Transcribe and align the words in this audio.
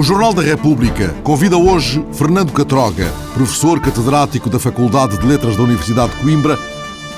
O 0.00 0.02
Jornal 0.02 0.32
da 0.32 0.40
República 0.40 1.14
convida 1.22 1.58
hoje 1.58 2.02
Fernando 2.14 2.52
Catroga, 2.52 3.12
professor 3.34 3.78
catedrático 3.78 4.48
da 4.48 4.58
Faculdade 4.58 5.18
de 5.18 5.26
Letras 5.26 5.58
da 5.58 5.62
Universidade 5.62 6.14
de 6.14 6.22
Coimbra, 6.22 6.58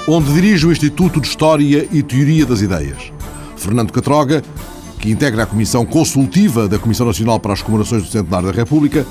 onde 0.08 0.34
dirige 0.34 0.66
o 0.66 0.72
Instituto 0.72 1.20
de 1.20 1.28
História 1.28 1.86
e 1.92 2.02
Teoria 2.02 2.44
das 2.44 2.60
Ideias. 2.60 3.12
Fernando 3.56 3.92
Catroga, 3.92 4.42
que 4.98 5.12
integra 5.12 5.44
a 5.44 5.46
Comissão 5.46 5.86
Consultiva 5.86 6.66
da 6.66 6.76
Comissão 6.76 7.06
Nacional 7.06 7.38
para 7.38 7.52
as 7.52 7.62
Comemorações 7.62 8.02
do 8.02 8.08
Centenário 8.10 8.48
da 8.48 8.52
República, 8.52 9.06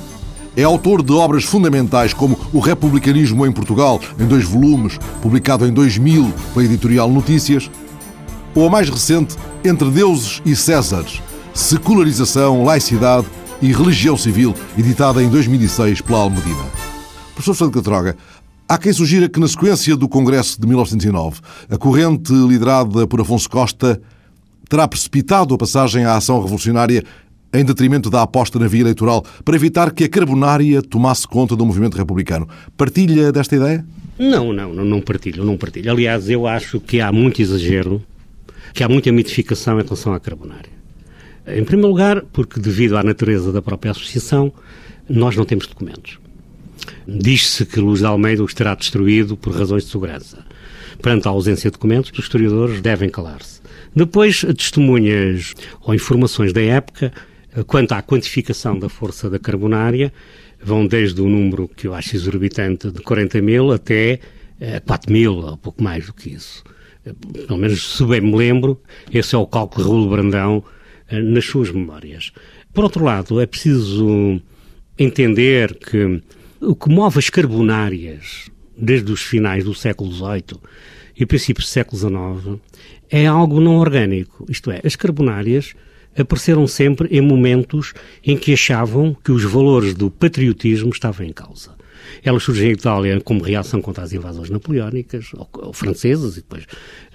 é 0.54 0.64
autor 0.64 1.02
de 1.02 1.14
obras 1.14 1.46
fundamentais 1.46 2.14
como 2.14 2.38
O 2.52 2.60
Republicanismo 2.60 3.48
em 3.48 3.54
Portugal, 3.54 4.02
em 4.20 4.26
dois 4.26 4.44
volumes, 4.44 5.00
publicado 5.22 5.66
em 5.66 5.72
2000 5.72 6.34
pela 6.54 6.66
editorial 6.66 7.10
Notícias, 7.10 7.72
ou 8.54 8.68
a 8.68 8.70
mais 8.70 8.90
recente, 8.90 9.38
Entre 9.64 9.90
Deuses 9.90 10.42
e 10.46 10.58
Césares, 10.58 11.22
Secularização, 11.54 12.66
Laicidade 12.66 13.28
e 13.62 13.72
Religião 13.72 14.18
Civil, 14.18 14.56
editada 14.78 15.22
em 15.22 15.30
2006 15.30 16.02
pela 16.02 16.20
Almedina. 16.20 16.66
Professor 17.34 17.54
Fernando 17.54 17.76
Catroga, 17.76 18.18
há 18.68 18.78
quem 18.78 18.92
sugira 18.92 19.30
que 19.30 19.40
na 19.40 19.48
sequência 19.48 19.96
do 19.96 20.10
Congresso 20.10 20.60
de 20.60 20.68
1909, 20.68 21.42
a 21.70 21.78
corrente 21.78 22.34
liderada 22.34 23.06
por 23.06 23.22
Afonso 23.22 23.50
Costa 23.50 24.02
terá 24.68 24.88
precipitado 24.88 25.54
a 25.54 25.58
passagem 25.58 26.06
à 26.06 26.16
ação 26.16 26.42
revolucionária 26.42 27.04
em 27.54 27.64
detrimento 27.64 28.10
da 28.10 28.22
aposta 28.22 28.58
na 28.58 28.68
via 28.68 28.82
eleitoral 28.82 29.24
para 29.44 29.56
evitar 29.56 29.92
que 29.92 30.06
a 30.06 30.10
carbonária 30.10 30.82
tomasse 30.82 31.28
conta 31.28 31.56
do 31.56 31.66
movimento 31.66 31.98
republicano. 31.98 32.48
Partilha 32.76 33.32
desta 33.32 33.56
ideia? 33.56 33.86
Não, 34.18 34.54
não, 34.54 34.74
não 34.74 35.02
partilho, 35.02 35.44
não 35.44 35.58
partilho. 35.58 35.92
Aliás, 35.92 36.30
eu 36.30 36.48
acho 36.48 36.80
que 36.80 37.02
há 37.02 37.12
muito 37.12 37.42
exagero, 37.42 38.02
que 38.74 38.84
há 38.84 38.90
muita 38.90 39.12
mitificação 39.12 39.80
em 39.80 39.84
relação 39.84 40.14
à 40.14 40.20
carbonária. 40.20 40.81
Em 41.48 41.64
primeiro 41.64 41.90
lugar, 41.90 42.22
porque 42.32 42.60
devido 42.60 42.98
à 42.98 43.04
natureza 43.04 43.52
da 43.52 43.62
própria 43.62 43.92
associação, 43.92 44.54
nós 45.10 45.36
não 45.36 45.46
temos 45.46 45.68
documentos. 45.68 46.20
Diz-se 47.08 47.66
que 47.66 47.80
Luz 47.80 48.00
de 48.00 48.06
Almeida 48.06 48.44
os 48.44 48.54
terá 48.54 48.76
destruído 48.76 49.36
por 49.36 49.54
razões 49.54 49.86
de 49.86 49.92
segurança. 49.92 50.46
Perante 51.02 51.28
a 51.28 51.32
ausência 51.32 51.70
de 51.70 51.74
documentos, 51.74 52.12
os 52.12 52.20
historiadores 52.20 52.82
devem 52.82 53.10
calar-se. 53.10 53.62
Depois, 53.96 54.42
testemunhas 54.56 55.54
ou 55.82 55.94
informações 55.94 56.54
da 56.54 56.62
época 56.62 57.12
quanto 57.68 57.92
à 57.94 58.02
quantificação 58.02 58.78
da 58.80 58.88
força 58.88 59.30
da 59.30 59.38
carbonária 59.38 60.14
vão 60.64 60.86
desde 60.86 61.22
o 61.22 61.28
número 61.28 61.68
que 61.68 61.88
eu 61.88 61.94
acho 61.94 62.16
exorbitante 62.16 62.92
de 62.92 63.02
40 63.02 63.42
mil 63.42 63.72
até 63.72 64.20
4 64.86 65.12
mil, 65.12 65.34
ou 65.34 65.58
pouco 65.58 65.84
mais 65.84 66.06
do 66.06 66.14
que 66.14 66.30
isso. 66.30 66.64
Pelo 67.48 67.58
menos, 67.58 67.98
se 67.98 68.06
bem 68.06 68.22
me 68.22 68.36
lembro, 68.36 68.80
esse 69.12 69.34
é 69.34 69.38
o 69.38 69.48
cálculo 69.48 69.84
de 69.84 69.90
Raul 69.90 70.10
Brandão 70.10 70.64
nas 71.20 71.46
suas 71.46 71.72
memórias. 71.72 72.32
Por 72.74 72.84
outro 72.84 73.04
lado, 73.04 73.40
é 73.42 73.46
preciso 73.46 74.42
entender 74.98 75.76
que 75.76 76.22
o 76.62 76.76
que 76.76 76.90
move 76.90 77.20
as 77.20 77.30
carbonárias 77.30 78.50
desde 78.78 79.12
os 79.12 79.22
finais 79.22 79.64
do 79.64 79.74
século 79.74 80.12
XVIII 80.12 80.60
e 81.18 81.26
princípios 81.26 81.66
do 81.66 81.70
século 81.70 81.98
XIX 81.98 82.60
é 83.10 83.26
algo 83.26 83.60
não 83.60 83.78
orgânico. 83.78 84.46
Isto 84.50 84.72
é, 84.72 84.82
as 84.84 84.96
carbonárias 84.96 85.74
apareceram 86.18 86.68
sempre 86.68 87.08
em 87.10 87.22
momentos 87.22 87.94
em 88.24 88.38
que 88.38 88.54
achavam 88.54 89.16
que 89.24 89.32
os 89.32 89.44
valores 89.44 89.94
do 89.94 90.10
patriotismo 90.10 90.90
estavam 90.90 91.26
em 91.26 91.34
causa. 91.34 91.76
Elas 92.24 92.44
surgem 92.44 92.70
em 92.70 92.74
Itália 92.74 93.20
como 93.22 93.42
reação 93.42 93.82
contra 93.82 94.04
as 94.04 94.14
invasões 94.14 94.50
napoleónicas, 94.50 95.30
ou, 95.34 95.48
ou, 95.54 95.74
francesas 95.74 96.34
e 96.34 96.42
depois 96.42 96.66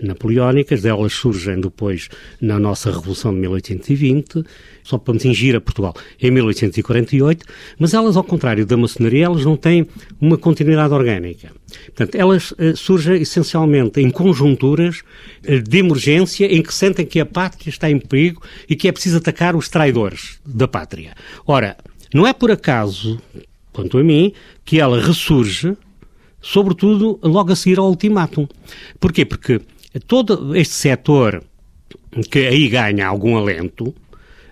napoleónicas. 0.00 0.84
Elas 0.84 1.12
surgem 1.12 1.60
depois 1.60 2.08
na 2.40 2.58
nossa 2.58 2.90
Revolução 2.90 3.32
de 3.32 3.40
1820, 3.40 4.44
só 4.82 4.98
para 4.98 5.14
atingir 5.14 5.56
a 5.56 5.60
Portugal 5.60 5.94
em 6.20 6.30
1848. 6.30 7.44
Mas 7.78 7.94
elas, 7.94 8.16
ao 8.16 8.24
contrário 8.24 8.66
da 8.66 8.76
maçonaria, 8.76 9.26
elas 9.26 9.44
não 9.44 9.56
têm 9.56 9.86
uma 10.20 10.36
continuidade 10.36 10.92
orgânica. 10.92 11.50
Portanto, 11.86 12.14
elas 12.14 12.52
uh, 12.52 12.76
surgem 12.76 13.20
essencialmente 13.20 14.00
em 14.00 14.10
conjunturas 14.10 15.02
uh, 15.48 15.60
de 15.62 15.78
emergência 15.78 16.46
em 16.46 16.62
que 16.62 16.72
sentem 16.72 17.04
que 17.04 17.20
a 17.20 17.26
pátria 17.26 17.70
está 17.70 17.90
em 17.90 17.98
perigo 17.98 18.42
e 18.68 18.76
que 18.76 18.88
é 18.88 18.92
preciso 18.92 19.18
atacar 19.18 19.56
os 19.56 19.68
traidores 19.68 20.38
da 20.44 20.68
pátria. 20.68 21.14
Ora, 21.46 21.76
não 22.14 22.26
é 22.26 22.32
por 22.32 22.50
acaso 22.50 23.20
quanto 23.76 23.98
a 23.98 24.02
mim, 24.02 24.32
que 24.64 24.80
ela 24.80 25.00
ressurge, 25.00 25.76
sobretudo 26.40 27.18
logo 27.22 27.52
a 27.52 27.56
seguir 27.56 27.78
ao 27.78 27.88
ultimátum. 27.88 28.48
Porquê? 28.98 29.24
Porque 29.24 29.60
todo 30.06 30.56
este 30.56 30.74
setor 30.74 31.42
que 32.30 32.38
aí 32.38 32.68
ganha 32.68 33.06
algum 33.06 33.36
alento 33.36 33.94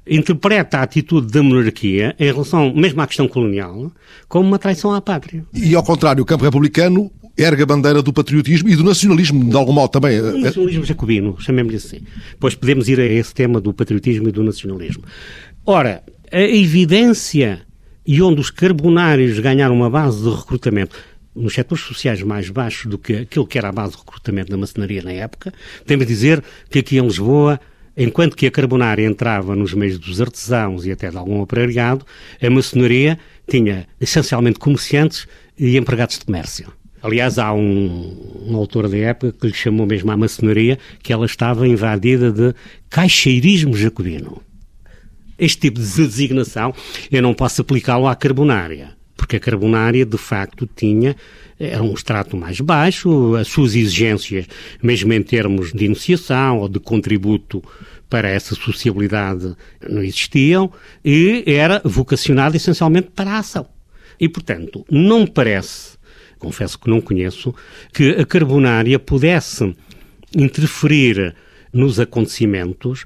interpreta 0.07 0.79
a 0.79 0.83
atitude 0.83 1.33
da 1.33 1.43
monarquia 1.43 2.15
em 2.19 2.27
relação 2.27 2.75
mesmo 2.75 3.01
à 3.01 3.07
questão 3.07 3.27
colonial 3.27 3.91
como 4.29 4.47
uma 4.47 4.59
traição 4.59 4.93
à 4.93 5.01
pátria. 5.01 5.45
E 5.55 5.75
ao 5.75 5.83
contrário, 5.83 6.23
o 6.23 6.27
campo 6.27 6.45
republicano 6.45 7.11
ergue 7.37 7.62
a 7.62 7.67
bandeira 7.67 8.03
do 8.03 8.12
patriotismo 8.12 8.69
e 8.69 8.77
do 8.77 8.85
nacionalismo, 8.85 9.49
de 9.49 9.56
algum 9.56 9.73
modo 9.73 9.91
também. 9.91 10.21
O 10.21 10.39
nacionalismo 10.39 10.85
jacobino, 10.85 11.37
chamemos-lhe 11.41 11.79
assim. 11.79 12.01
Pois 12.39 12.55
podemos 12.55 12.89
ir 12.89 13.01
a 13.01 13.06
esse 13.06 13.35
tema 13.35 13.61
do 13.61 13.73
patriotismo 13.73 14.29
e 14.29 14.33
do 14.33 14.43
nacionalismo. 14.43 15.05
Ora, 15.65 16.03
a 16.31 16.41
evidência 16.41 17.62
e 18.06 18.20
onde 18.20 18.41
os 18.41 18.50
carbonários 18.50 19.38
ganharam 19.38 19.75
uma 19.75 19.88
base 19.88 20.22
de 20.22 20.34
recrutamento 20.34 20.97
nos 21.34 21.54
setores 21.54 21.82
sociais 21.82 22.22
mais 22.22 22.48
baixos 22.48 22.87
do 22.87 22.98
que 22.98 23.15
aquilo 23.15 23.47
que 23.47 23.59
era 23.59 23.69
a 23.69 23.72
base 23.72 23.92
de 23.92 23.98
recrutamento 23.98 24.50
da 24.50 24.56
maçonaria 24.56 25.03
na 25.03 25.12
época, 25.12 25.53
temos 25.84 26.06
de 26.06 26.12
dizer 26.12 26.43
que 26.70 26.78
aqui 26.78 26.98
em 26.98 27.04
Lisboa, 27.04 27.59
enquanto 27.97 28.37
que 28.37 28.47
a 28.47 28.50
carbonária 28.50 29.04
entrava 29.04 29.56
nos 29.56 29.75
meios 29.75 29.98
dos 29.98 30.20
artesãos 30.20 30.87
e 30.87 30.93
até 30.93 31.10
de 31.10 31.16
algum 31.16 31.41
operariado, 31.41 32.06
a 32.41 32.50
maçonaria 32.50 33.19
tinha 33.48 33.87
essencialmente 34.00 34.59
comerciantes 34.59 35.26
e 35.59 35.76
empregados 35.76 36.19
de 36.19 36.25
comércio. 36.25 36.72
Aliás, 37.03 37.38
há 37.38 37.53
um, 37.53 38.47
um, 38.48 38.56
autor 38.56 38.88
da 38.88 38.97
época 38.97 39.32
que 39.38 39.47
lhe 39.48 39.54
chamou 39.54 39.87
mesmo 39.87 40.10
à 40.10 40.16
maçonaria 40.16 40.78
que 41.03 41.12
ela 41.12 41.26
estava 41.26 41.69
invadida 41.69 42.32
de 42.32 42.54
caixeirismo 42.88 43.76
jacobino 43.76 44.41
este 45.39 45.59
tipo 45.59 45.81
de 45.81 45.87
designação 45.87 46.75
eu 47.11 47.22
não 47.22 47.34
posso 47.34 47.62
aplicá-lo 47.62 48.06
à 48.06 48.15
carbonária, 48.15 48.97
porque 49.17 49.37
a 49.37 49.41
carbonária 49.41 50.05
de 50.05 50.19
facto 50.19 50.69
tinha 50.75 51.17
era 51.59 51.83
um 51.83 51.95
extrato 51.95 52.37
mais 52.37 52.61
baixo, 52.61 53.37
as 53.37 53.49
suas 53.49 53.75
exigências, 53.75 54.47
mesmo 54.83 55.12
em 55.12 55.23
termos 55.23 55.73
de 55.73 55.84
iniciação 55.84 56.59
ou 56.59 56.69
de 56.69 56.81
contributo 56.81 57.62
para 58.11 58.28
essa 58.28 58.55
sociabilidade, 58.55 59.56
não 59.89 60.03
existiam, 60.03 60.71
e 61.05 61.43
era 61.47 61.81
vocacionada 61.84 62.56
essencialmente 62.56 63.09
para 63.15 63.33
a 63.33 63.39
ação. 63.39 63.67
E, 64.21 64.28
portanto, 64.28 64.84
não 64.91 65.27
parece, 65.27 65.97
confesso 66.39 66.78
que 66.78 66.89
não 66.89 67.00
conheço, 67.00 67.55
que 67.93 68.11
a 68.11 68.25
carbonária 68.25 68.99
pudesse 68.99 69.75
interferir 70.37 71.34
nos 71.75 71.99
acontecimentos, 71.99 73.05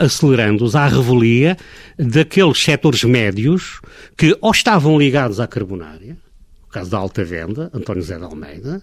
acelerando-os 0.00 0.76
à 0.76 0.86
revelia 0.86 1.56
daqueles 1.98 2.62
setores 2.62 3.02
médios 3.02 3.80
que 4.16 4.36
ou 4.40 4.52
estavam 4.52 4.96
ligados 4.96 5.40
à 5.40 5.46
carbonária, 5.48 6.16
no 6.62 6.68
caso 6.68 6.90
da 6.90 6.98
alta 6.98 7.24
venda, 7.24 7.70
António 7.74 8.02
Zé 8.02 8.16
de 8.16 8.24
Almeida, 8.24 8.82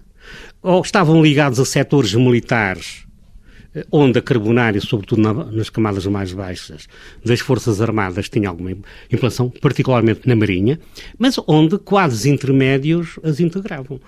ou 0.61 0.81
estavam 0.81 1.23
ligados 1.23 1.59
a 1.59 1.65
setores 1.65 2.13
militares, 2.13 3.05
eh, 3.73 3.85
onde 3.91 4.19
a 4.19 4.21
carbonária, 4.21 4.81
sobretudo 4.81 5.21
na, 5.21 5.33
nas 5.45 5.69
camadas 5.69 6.05
mais 6.05 6.33
baixas 6.33 6.87
das 7.23 7.39
Forças 7.39 7.81
Armadas, 7.81 8.27
tinha 8.27 8.49
alguma 8.49 8.71
implantação, 9.11 9.49
particularmente 9.49 10.27
na 10.27 10.35
Marinha, 10.35 10.77
mas 11.17 11.39
onde 11.47 11.77
quadros 11.77 12.25
intermédios 12.25 13.17
as 13.23 13.39
integravam. 13.39 13.99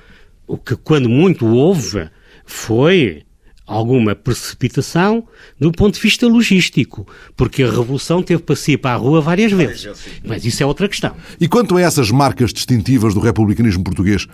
O 0.45 0.57
que, 0.57 0.75
quando 0.75 1.07
muito 1.07 1.47
houve, 1.47 2.09
foi 2.45 3.23
alguma 3.71 4.13
precipitação 4.15 5.27
do 5.59 5.71
ponto 5.71 5.95
de 5.95 6.01
vista 6.01 6.27
logístico, 6.27 7.07
porque 7.35 7.63
a 7.63 7.69
Revolução 7.69 8.21
teve 8.21 8.41
para 8.41 8.55
si 8.55 8.77
para 8.77 8.93
a 8.93 8.97
rua 8.97 9.21
várias 9.21 9.51
vezes. 9.51 9.87
Mas 10.23 10.45
isso 10.45 10.61
é 10.61 10.65
outra 10.65 10.87
questão. 10.87 11.15
E 11.39 11.47
quanto 11.47 11.77
a 11.77 11.81
essas 11.81 12.11
marcas 12.11 12.53
distintivas 12.53 13.13
do 13.13 13.19
republicanismo 13.19 13.83
português, 13.83 14.27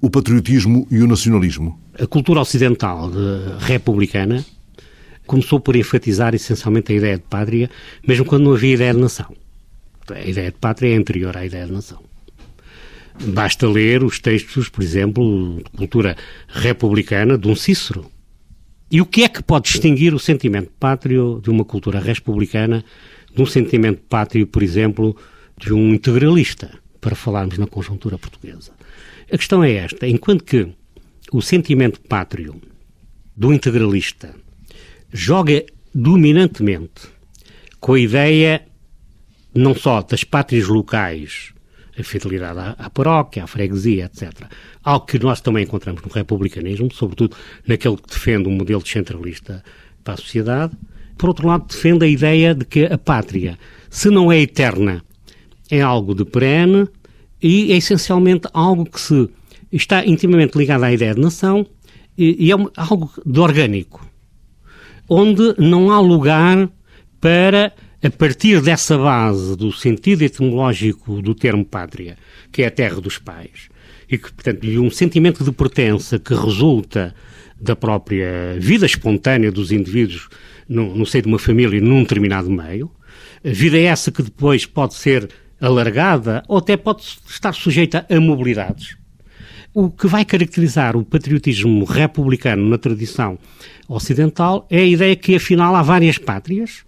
o 0.00 0.10
patriotismo 0.10 0.86
e 0.90 0.98
o 0.98 1.06
nacionalismo? 1.06 1.78
A 1.98 2.06
cultura 2.06 2.40
ocidental 2.40 3.10
republicana 3.58 4.44
começou 5.26 5.60
por 5.60 5.76
enfatizar 5.76 6.34
essencialmente 6.34 6.92
a 6.92 6.96
ideia 6.96 7.16
de 7.16 7.24
pátria, 7.24 7.70
mesmo 8.06 8.24
quando 8.24 8.44
não 8.44 8.54
havia 8.54 8.74
ideia 8.74 8.94
de 8.94 9.00
nação. 9.00 9.34
A 10.10 10.20
ideia 10.20 10.50
de 10.50 10.58
pátria 10.58 10.94
é 10.94 10.96
anterior 10.96 11.36
à 11.36 11.46
ideia 11.46 11.66
de 11.66 11.72
nação. 11.72 11.98
Basta 13.26 13.68
ler 13.68 14.02
os 14.02 14.18
textos, 14.18 14.68
por 14.68 14.82
exemplo, 14.82 15.56
de 15.56 15.78
cultura 15.78 16.16
republicana 16.48 17.38
de 17.38 17.46
um 17.46 17.54
Cícero, 17.54 18.10
e 18.92 19.00
o 19.00 19.06
que 19.06 19.24
é 19.24 19.28
que 19.28 19.42
pode 19.42 19.70
distinguir 19.70 20.12
o 20.12 20.18
sentimento 20.18 20.70
pátrio 20.78 21.40
de 21.42 21.48
uma 21.48 21.64
cultura 21.64 21.98
republicana 21.98 22.84
de 23.34 23.40
um 23.40 23.46
sentimento 23.46 24.02
pátrio, 24.02 24.46
por 24.46 24.62
exemplo, 24.62 25.16
de 25.56 25.72
um 25.72 25.94
integralista, 25.94 26.78
para 27.00 27.16
falarmos 27.16 27.56
na 27.56 27.66
conjuntura 27.66 28.18
portuguesa? 28.18 28.70
A 29.32 29.38
questão 29.38 29.64
é 29.64 29.72
esta: 29.72 30.06
enquanto 30.06 30.44
que 30.44 30.68
o 31.32 31.40
sentimento 31.40 32.02
pátrio 32.02 32.60
do 33.34 33.50
integralista 33.50 34.34
joga 35.10 35.64
dominantemente 35.94 37.08
com 37.80 37.94
a 37.94 37.98
ideia 37.98 38.62
não 39.54 39.74
só 39.74 40.02
das 40.02 40.22
pátrias 40.22 40.68
locais, 40.68 41.54
a 41.98 42.02
fidelidade 42.02 42.58
à, 42.58 42.70
à 42.78 42.90
paróquia, 42.90 43.44
à 43.44 43.46
freguesia, 43.46 44.06
etc. 44.06 44.32
Algo 44.82 45.06
que 45.06 45.18
nós 45.18 45.40
também 45.40 45.64
encontramos 45.64 46.02
no 46.02 46.10
republicanismo, 46.10 46.92
sobretudo 46.92 47.36
naquele 47.66 47.96
que 47.96 48.08
defende 48.08 48.48
um 48.48 48.52
modelo 48.52 48.82
descentralista 48.82 49.62
para 50.02 50.14
a 50.14 50.16
sociedade. 50.16 50.76
Por 51.18 51.28
outro 51.28 51.46
lado, 51.46 51.66
defende 51.68 52.04
a 52.04 52.08
ideia 52.08 52.54
de 52.54 52.64
que 52.64 52.84
a 52.86 52.98
pátria, 52.98 53.58
se 53.90 54.10
não 54.10 54.32
é 54.32 54.40
eterna, 54.40 55.02
é 55.70 55.80
algo 55.80 56.14
de 56.14 56.24
perene 56.24 56.88
e 57.40 57.72
é 57.72 57.76
essencialmente 57.76 58.48
algo 58.52 58.84
que 58.84 59.00
se 59.00 59.28
está 59.72 60.04
intimamente 60.04 60.56
ligado 60.56 60.84
à 60.84 60.92
ideia 60.92 61.14
de 61.14 61.20
nação 61.20 61.66
e, 62.16 62.46
e 62.46 62.52
é 62.52 62.54
algo 62.76 63.10
de 63.24 63.40
orgânico, 63.40 64.06
onde 65.08 65.54
não 65.58 65.90
há 65.90 66.00
lugar 66.00 66.68
para 67.20 67.72
a 68.02 68.10
partir 68.10 68.60
dessa 68.60 68.98
base 68.98 69.56
do 69.56 69.70
sentido 69.72 70.22
etimológico 70.22 71.22
do 71.22 71.34
termo 71.34 71.64
pátria, 71.64 72.16
que 72.50 72.62
é 72.62 72.66
a 72.66 72.70
terra 72.70 73.00
dos 73.00 73.16
pais, 73.16 73.68
e 74.10 74.18
que, 74.18 74.32
portanto, 74.32 74.66
um 74.80 74.90
sentimento 74.90 75.44
de 75.44 75.52
pertença 75.52 76.18
que 76.18 76.34
resulta 76.34 77.14
da 77.60 77.76
própria 77.76 78.56
vida 78.58 78.84
espontânea 78.84 79.52
dos 79.52 79.70
indivíduos 79.70 80.28
no, 80.68 80.96
no 80.96 81.06
seio 81.06 81.22
de 81.22 81.28
uma 81.28 81.38
família 81.38 81.80
num 81.80 82.02
determinado 82.02 82.50
meio, 82.50 82.90
a 83.44 83.50
vida 83.50 83.78
é 83.78 83.84
essa 83.84 84.10
que 84.10 84.22
depois 84.22 84.66
pode 84.66 84.94
ser 84.94 85.28
alargada 85.60 86.42
ou 86.48 86.58
até 86.58 86.76
pode 86.76 87.02
estar 87.28 87.54
sujeita 87.54 88.04
a 88.10 88.20
mobilidades. 88.20 88.96
O 89.72 89.88
que 89.88 90.08
vai 90.08 90.24
caracterizar 90.24 90.96
o 90.96 91.04
patriotismo 91.04 91.84
republicano 91.84 92.68
na 92.68 92.76
tradição 92.76 93.38
ocidental 93.88 94.66
é 94.68 94.78
a 94.78 94.86
ideia 94.86 95.16
que, 95.16 95.36
afinal, 95.36 95.74
há 95.76 95.82
várias 95.82 96.18
pátrias, 96.18 96.84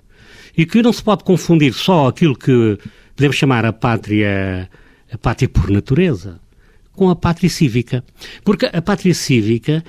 e 0.57 0.65
que 0.65 0.83
não 0.83 0.93
se 0.93 1.03
pode 1.03 1.25
confundir 1.25 1.73
só 1.73 2.09
aquilo 2.09 2.37
que 2.37 2.79
podemos 3.15 3.37
chamar 3.37 3.65
a 3.65 3.73
pátria, 3.73 4.69
a 5.13 5.19
pátria 5.19 5.49
por 5.49 5.71
natureza 5.71 6.41
com 6.95 7.11
a 7.11 7.17
pátria 7.17 7.51
cívica. 7.51 8.05
Porque 8.45 8.67
a 8.67 8.81
pátria 8.81 9.15
cívica 9.15 9.85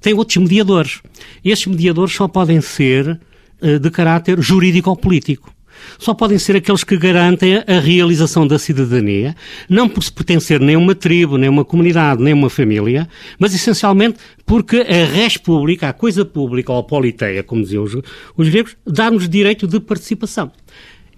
tem 0.00 0.14
outros 0.14 0.36
mediadores. 0.36 1.00
E 1.44 1.50
esses 1.50 1.66
mediadores 1.66 2.14
só 2.14 2.28
podem 2.28 2.60
ser 2.60 3.20
uh, 3.62 3.78
de 3.78 3.90
caráter 3.90 4.40
jurídico 4.40 4.90
ou 4.90 4.96
político 4.96 5.52
só 5.98 6.14
podem 6.14 6.38
ser 6.38 6.56
aqueles 6.56 6.84
que 6.84 6.96
garantem 6.96 7.62
a 7.66 7.80
realização 7.80 8.46
da 8.46 8.58
cidadania, 8.58 9.34
não 9.68 9.88
por 9.88 10.02
se 10.02 10.12
pertencer 10.12 10.60
nem 10.60 10.74
a 10.74 10.78
uma 10.78 10.94
tribo, 10.94 11.36
nem 11.36 11.48
a 11.48 11.50
uma 11.50 11.64
comunidade, 11.64 12.22
nem 12.22 12.32
a 12.32 12.36
uma 12.36 12.50
família, 12.50 13.08
mas 13.38 13.54
essencialmente 13.54 14.18
porque 14.46 14.78
a 14.78 15.04
res 15.04 15.36
pública, 15.36 15.88
a 15.88 15.92
coisa 15.92 16.24
pública, 16.24 16.72
ou 16.72 16.78
a 16.78 16.82
politeia, 16.82 17.42
como 17.42 17.62
diziam 17.62 17.84
os, 17.84 17.96
os 18.36 18.48
gregos, 18.48 18.76
dá-nos 18.86 19.28
direito 19.28 19.66
de 19.66 19.78
participação. 19.80 20.50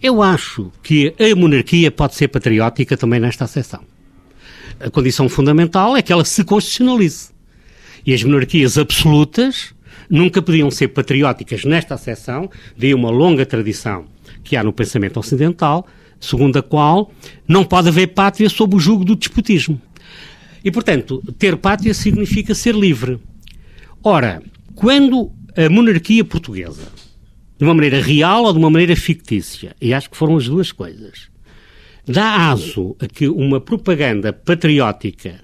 Eu 0.02 0.20
acho 0.20 0.72
que 0.82 1.14
a 1.18 1.36
monarquia 1.36 1.90
pode 1.90 2.16
ser 2.16 2.28
patriótica 2.28 2.96
também 2.96 3.20
nesta 3.20 3.44
acessão. 3.44 3.80
A 4.80 4.90
condição 4.90 5.28
fundamental 5.28 5.96
é 5.96 6.02
que 6.02 6.12
ela 6.12 6.24
se 6.24 6.42
constitucionalize. 6.42 7.30
E 8.04 8.12
as 8.12 8.24
monarquias 8.24 8.76
absolutas 8.76 9.72
nunca 10.10 10.42
podiam 10.42 10.70
ser 10.70 10.88
patrióticas 10.88 11.64
nesta 11.64 11.94
acessão, 11.94 12.50
de 12.76 12.92
uma 12.92 13.10
longa 13.10 13.46
tradição 13.46 14.11
que 14.42 14.56
há 14.56 14.62
no 14.62 14.72
pensamento 14.72 15.18
ocidental, 15.18 15.86
segundo 16.20 16.58
a 16.58 16.62
qual 16.62 17.10
não 17.46 17.64
pode 17.64 17.88
haver 17.88 18.08
pátria 18.08 18.48
sob 18.48 18.76
o 18.76 18.80
jugo 18.80 19.04
do 19.04 19.16
despotismo. 19.16 19.80
E, 20.64 20.70
portanto, 20.70 21.22
ter 21.38 21.56
pátria 21.56 21.92
significa 21.92 22.54
ser 22.54 22.74
livre. 22.74 23.18
Ora, 24.02 24.42
quando 24.74 25.32
a 25.56 25.68
monarquia 25.68 26.24
portuguesa, 26.24 26.88
de 27.58 27.64
uma 27.64 27.74
maneira 27.74 28.00
real 28.00 28.44
ou 28.44 28.52
de 28.52 28.58
uma 28.58 28.70
maneira 28.70 28.96
fictícia, 28.96 29.74
e 29.80 29.92
acho 29.92 30.10
que 30.10 30.16
foram 30.16 30.36
as 30.36 30.46
duas 30.46 30.72
coisas, 30.72 31.28
dá 32.06 32.50
aso 32.50 32.96
a 33.00 33.06
que 33.06 33.28
uma 33.28 33.60
propaganda 33.60 34.32
patriótica 34.32 35.40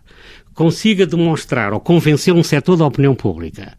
consiga 0.54 1.06
demonstrar 1.06 1.72
ou 1.72 1.80
convencer 1.80 2.34
um 2.34 2.42
setor 2.42 2.76
da 2.76 2.86
opinião 2.86 3.14
pública 3.14 3.76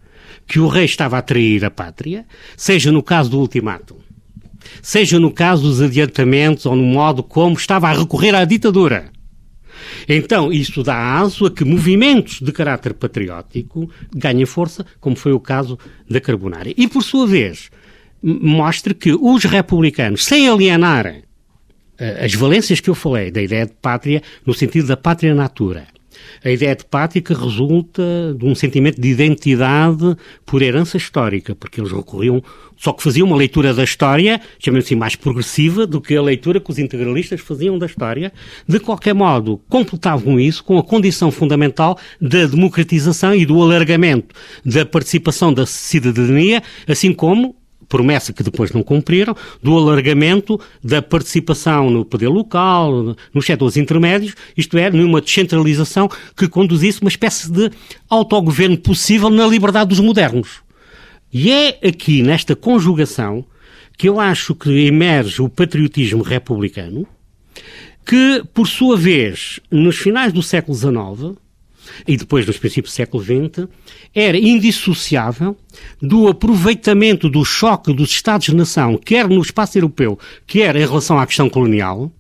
que 0.48 0.60
o 0.60 0.68
rei 0.68 0.86
estava 0.86 1.18
a 1.18 1.22
trair 1.22 1.64
a 1.66 1.70
pátria, 1.70 2.26
seja 2.56 2.92
no 2.92 3.04
caso 3.04 3.30
do 3.30 3.40
ultimato, 3.40 3.98
seja 4.82 5.20
no 5.20 5.32
caso 5.32 5.64
dos 5.64 5.82
adiantamentos 5.82 6.66
ou 6.66 6.76
no 6.76 6.84
modo 6.84 7.24
como 7.24 7.56
estava 7.56 7.90
a 7.90 7.94
recorrer 7.94 8.36
à 8.36 8.46
ditadura. 8.46 9.12
Então, 10.08 10.52
isto 10.52 10.84
dá 10.84 11.20
aso 11.20 11.46
a 11.46 11.52
que 11.52 11.64
movimentos 11.64 12.42
de 12.42 12.52
caráter 12.52 12.94
patriótico 12.94 13.90
ganhem 14.14 14.46
força, 14.46 14.86
como 15.00 15.16
foi 15.16 15.32
o 15.32 15.40
caso 15.40 15.78
da 16.10 16.20
Carbonária. 16.20 16.74
E, 16.78 16.88
por 16.88 17.04
sua 17.04 17.26
vez, 17.26 17.70
mostra 18.22 18.94
que 18.94 19.14
os 19.14 19.44
republicanos, 19.46 20.26
sem 20.26 20.48
alienar 20.48 21.06
eh, 21.98 22.26
as 22.26 22.34
valências 22.34 22.80
que 22.80 22.90
eu 22.90 22.96
falei 22.96 23.32
da 23.32 23.42
ideia 23.42 23.66
de 23.66 23.74
pátria, 23.74 24.22
no 24.46 24.54
sentido 24.54 24.88
da 24.88 24.98
pátria 24.98 25.34
natura, 25.34 25.88
a 26.44 26.50
ideia 26.50 26.76
de 26.76 26.86
pátria 26.86 27.24
resulta 27.28 28.02
de 28.38 28.46
um 28.46 28.56
sentimento 28.56 29.00
de 29.00 29.10
identidade 29.10 30.16
por 30.46 30.62
herança 30.62 30.98
histórica, 30.98 31.56
porque 31.56 31.82
eles 31.82 31.92
recorriam, 31.92 32.42
só 32.78 32.94
que 32.94 33.04
faziam 33.04 33.28
uma 33.28 33.36
leitura 33.36 33.74
da 33.74 33.84
história, 33.84 34.40
chamemos 34.58 34.86
assim, 34.86 34.96
mais 34.96 35.16
progressiva 35.16 35.86
do 35.86 36.00
que 36.00 36.16
a 36.16 36.22
leitura 36.22 36.60
que 36.60 36.72
os 36.72 36.80
integralistas 36.80 37.42
faziam 37.42 37.78
da 37.78 37.86
história. 37.86 38.32
De 38.68 38.80
qualquer 38.80 39.14
modo, 39.14 39.60
completavam 39.68 40.40
isso 40.40 40.64
com 40.64 40.78
a 40.78 40.84
condição 40.84 41.30
fundamental 41.30 41.98
da 42.22 42.46
democratização 42.46 43.36
e 43.36 43.46
do 43.46 43.62
alargamento 43.62 44.34
da 44.64 44.86
participação 44.86 45.54
da 45.54 45.66
cidadania, 45.66 46.64
assim 46.88 47.14
como 47.14 47.59
promessa 47.90 48.32
que 48.32 48.44
depois 48.44 48.72
não 48.72 48.84
cumpriram, 48.84 49.36
do 49.62 49.76
alargamento 49.76 50.60
da 50.82 51.02
participação 51.02 51.90
no 51.90 52.06
poder 52.06 52.30
local, 52.30 53.16
nos 53.34 53.46
setores 53.46 53.76
intermédios, 53.76 54.36
isto 54.56 54.78
é, 54.78 54.90
numa 54.92 55.20
descentralização 55.20 56.08
que 56.38 56.48
conduzisse 56.48 57.02
uma 57.02 57.10
espécie 57.10 57.52
de 57.52 57.72
autogoverno 58.08 58.78
possível 58.78 59.30
na 59.30 59.48
liberdade 59.48 59.90
dos 59.90 60.00
modernos. 60.00 60.62
E 61.34 61.52
é 61.52 61.80
aqui, 61.84 62.22
nesta 62.22 62.56
conjugação, 62.56 63.44
que 63.98 64.08
eu 64.08 64.20
acho 64.20 64.56
que 64.56 64.86
emerge 64.86 65.42
o 65.42 65.50
patriotismo 65.50 66.24
republicano, 66.24 67.06
que, 68.06 68.44
por 68.54 68.68
sua 68.68 68.96
vez, 68.96 69.60
nos 69.70 69.98
finais 69.98 70.32
do 70.32 70.42
século 70.42 70.76
XIX, 70.76 71.38
e 72.08 72.18
depois 72.18 72.46
nos 72.46 72.58
princípios 72.58 72.94
do 72.94 72.96
século 72.96 73.24
XX, 73.24 73.68
era 74.14 74.38
indissociável 74.38 75.58
do 76.02 76.28
aproveitamento 76.28 77.30
do 77.30 77.44
choque 77.44 77.94
dos 77.94 78.10
Estados-nação, 78.10 78.98
quer 78.98 79.28
no 79.28 79.42
espaço 79.42 79.78
europeu, 79.78 80.18
quer 80.46 80.76
em 80.76 80.86
relação 80.86 81.20
à 81.20 81.26
questão 81.26 81.50
colonial, 81.50 82.12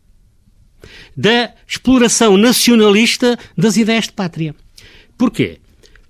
da 1.16 1.54
exploração 1.68 2.38
nacionalista 2.38 3.38
das 3.58 3.78
ideias 3.78 4.06
de 4.06 4.14
pátria. 4.14 4.56
Porquê? 5.18 5.60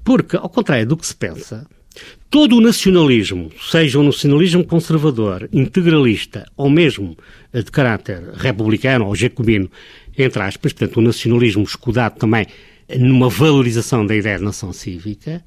Porque, 0.03 0.35
ao 0.35 0.49
contrário 0.49 0.85
do 0.85 0.97
que 0.97 1.05
se 1.05 1.15
pensa, 1.15 1.67
todo 2.29 2.55
o 2.55 2.61
nacionalismo, 2.61 3.51
seja 3.59 3.99
um 3.99 4.03
nacionalismo 4.03 4.63
conservador, 4.63 5.49
integralista 5.51 6.45
ou 6.55 6.69
mesmo 6.69 7.17
de 7.53 7.71
caráter 7.71 8.21
republicano 8.35 9.07
ou 9.07 9.15
jacobino, 9.15 9.69
entre 10.17 10.41
aspas, 10.43 10.73
portanto, 10.73 10.97
o 10.97 11.01
nacionalismo 11.01 11.63
escudado 11.63 12.19
também 12.19 12.45
numa 12.97 13.29
valorização 13.29 14.05
da 14.05 14.15
ideia 14.15 14.37
de 14.37 14.43
nação 14.43 14.73
cívica, 14.73 15.43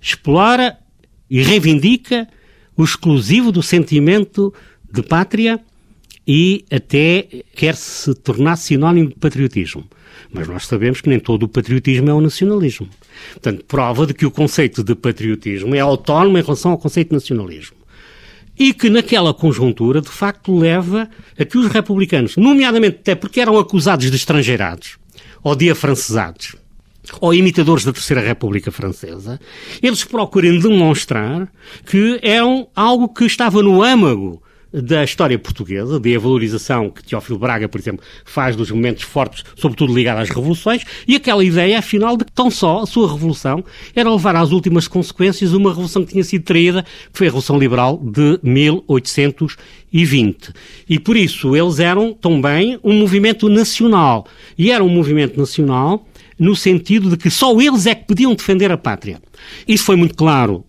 explora 0.00 0.78
e 1.30 1.42
reivindica 1.42 2.28
o 2.76 2.84
exclusivo 2.84 3.50
do 3.50 3.62
sentimento 3.62 4.52
de 4.90 5.02
pátria 5.02 5.60
e 6.26 6.64
até 6.70 7.26
quer 7.54 7.74
se 7.74 8.14
tornar 8.14 8.56
sinónimo 8.56 9.08
de 9.08 9.14
patriotismo. 9.16 9.84
Mas 10.30 10.46
nós 10.46 10.66
sabemos 10.66 11.00
que 11.00 11.08
nem 11.08 11.18
todo 11.18 11.44
o 11.44 11.48
patriotismo 11.48 12.10
é 12.10 12.14
o 12.14 12.20
nacionalismo. 12.20 12.88
Portanto, 13.32 13.64
prova 13.64 14.06
de 14.06 14.14
que 14.14 14.26
o 14.26 14.30
conceito 14.30 14.84
de 14.84 14.94
patriotismo 14.94 15.74
é 15.74 15.80
autónomo 15.80 16.36
em 16.36 16.42
relação 16.42 16.72
ao 16.72 16.78
conceito 16.78 17.08
de 17.08 17.14
nacionalismo. 17.14 17.76
E 18.58 18.74
que 18.74 18.90
naquela 18.90 19.32
conjuntura, 19.32 20.00
de 20.00 20.08
facto, 20.08 20.56
leva 20.56 21.08
a 21.38 21.44
que 21.44 21.56
os 21.56 21.68
republicanos, 21.68 22.36
nomeadamente 22.36 22.98
até 23.00 23.14
porque 23.14 23.40
eram 23.40 23.56
acusados 23.56 24.10
de 24.10 24.16
estrangeirados, 24.16 24.98
ou 25.48 25.56
de 25.56 25.70
afrancesados, 25.70 26.56
ou 27.22 27.32
imitadores 27.32 27.82
da 27.82 27.92
Terceira 27.92 28.20
República 28.20 28.70
Francesa, 28.70 29.40
eles 29.82 30.04
procurem 30.04 30.58
demonstrar 30.60 31.50
que 31.86 32.20
eram 32.22 32.68
algo 32.76 33.08
que 33.08 33.24
estava 33.24 33.62
no 33.62 33.82
âmago 33.82 34.42
da 34.72 35.02
história 35.02 35.38
portuguesa, 35.38 35.98
de 35.98 36.14
a 36.14 36.18
valorização 36.18 36.90
que 36.90 37.02
Teófilo 37.02 37.38
Braga, 37.38 37.68
por 37.68 37.80
exemplo, 37.80 38.04
faz 38.24 38.54
dos 38.54 38.70
momentos 38.70 39.02
fortes, 39.02 39.44
sobretudo 39.56 39.94
ligados 39.94 40.22
às 40.22 40.28
revoluções, 40.28 40.84
e 41.06 41.16
aquela 41.16 41.44
ideia, 41.44 41.78
afinal, 41.78 42.16
de 42.16 42.24
que 42.24 42.32
tão 42.32 42.50
só 42.50 42.80
a 42.80 42.86
sua 42.86 43.10
revolução 43.10 43.64
era 43.94 44.10
levar 44.10 44.36
às 44.36 44.50
últimas 44.50 44.86
consequências 44.86 45.52
uma 45.52 45.70
revolução 45.70 46.04
que 46.04 46.12
tinha 46.12 46.24
sido 46.24 46.44
traída, 46.44 46.82
que 46.82 47.18
foi 47.18 47.26
a 47.26 47.30
Revolução 47.30 47.58
Liberal 47.58 48.00
de 48.02 48.38
1820. 48.42 50.52
E 50.88 50.98
por 50.98 51.16
isso 51.16 51.56
eles 51.56 51.78
eram 51.78 52.12
também 52.12 52.78
um 52.84 52.98
movimento 52.98 53.48
nacional. 53.48 54.26
E 54.56 54.70
era 54.70 54.84
um 54.84 54.88
movimento 54.88 55.38
nacional 55.38 56.06
no 56.38 56.54
sentido 56.54 57.10
de 57.10 57.16
que 57.16 57.30
só 57.30 57.58
eles 57.60 57.86
é 57.86 57.94
que 57.94 58.06
podiam 58.06 58.34
defender 58.34 58.70
a 58.70 58.78
pátria. 58.78 59.20
Isso 59.66 59.84
foi 59.84 59.96
muito 59.96 60.14
claro 60.14 60.64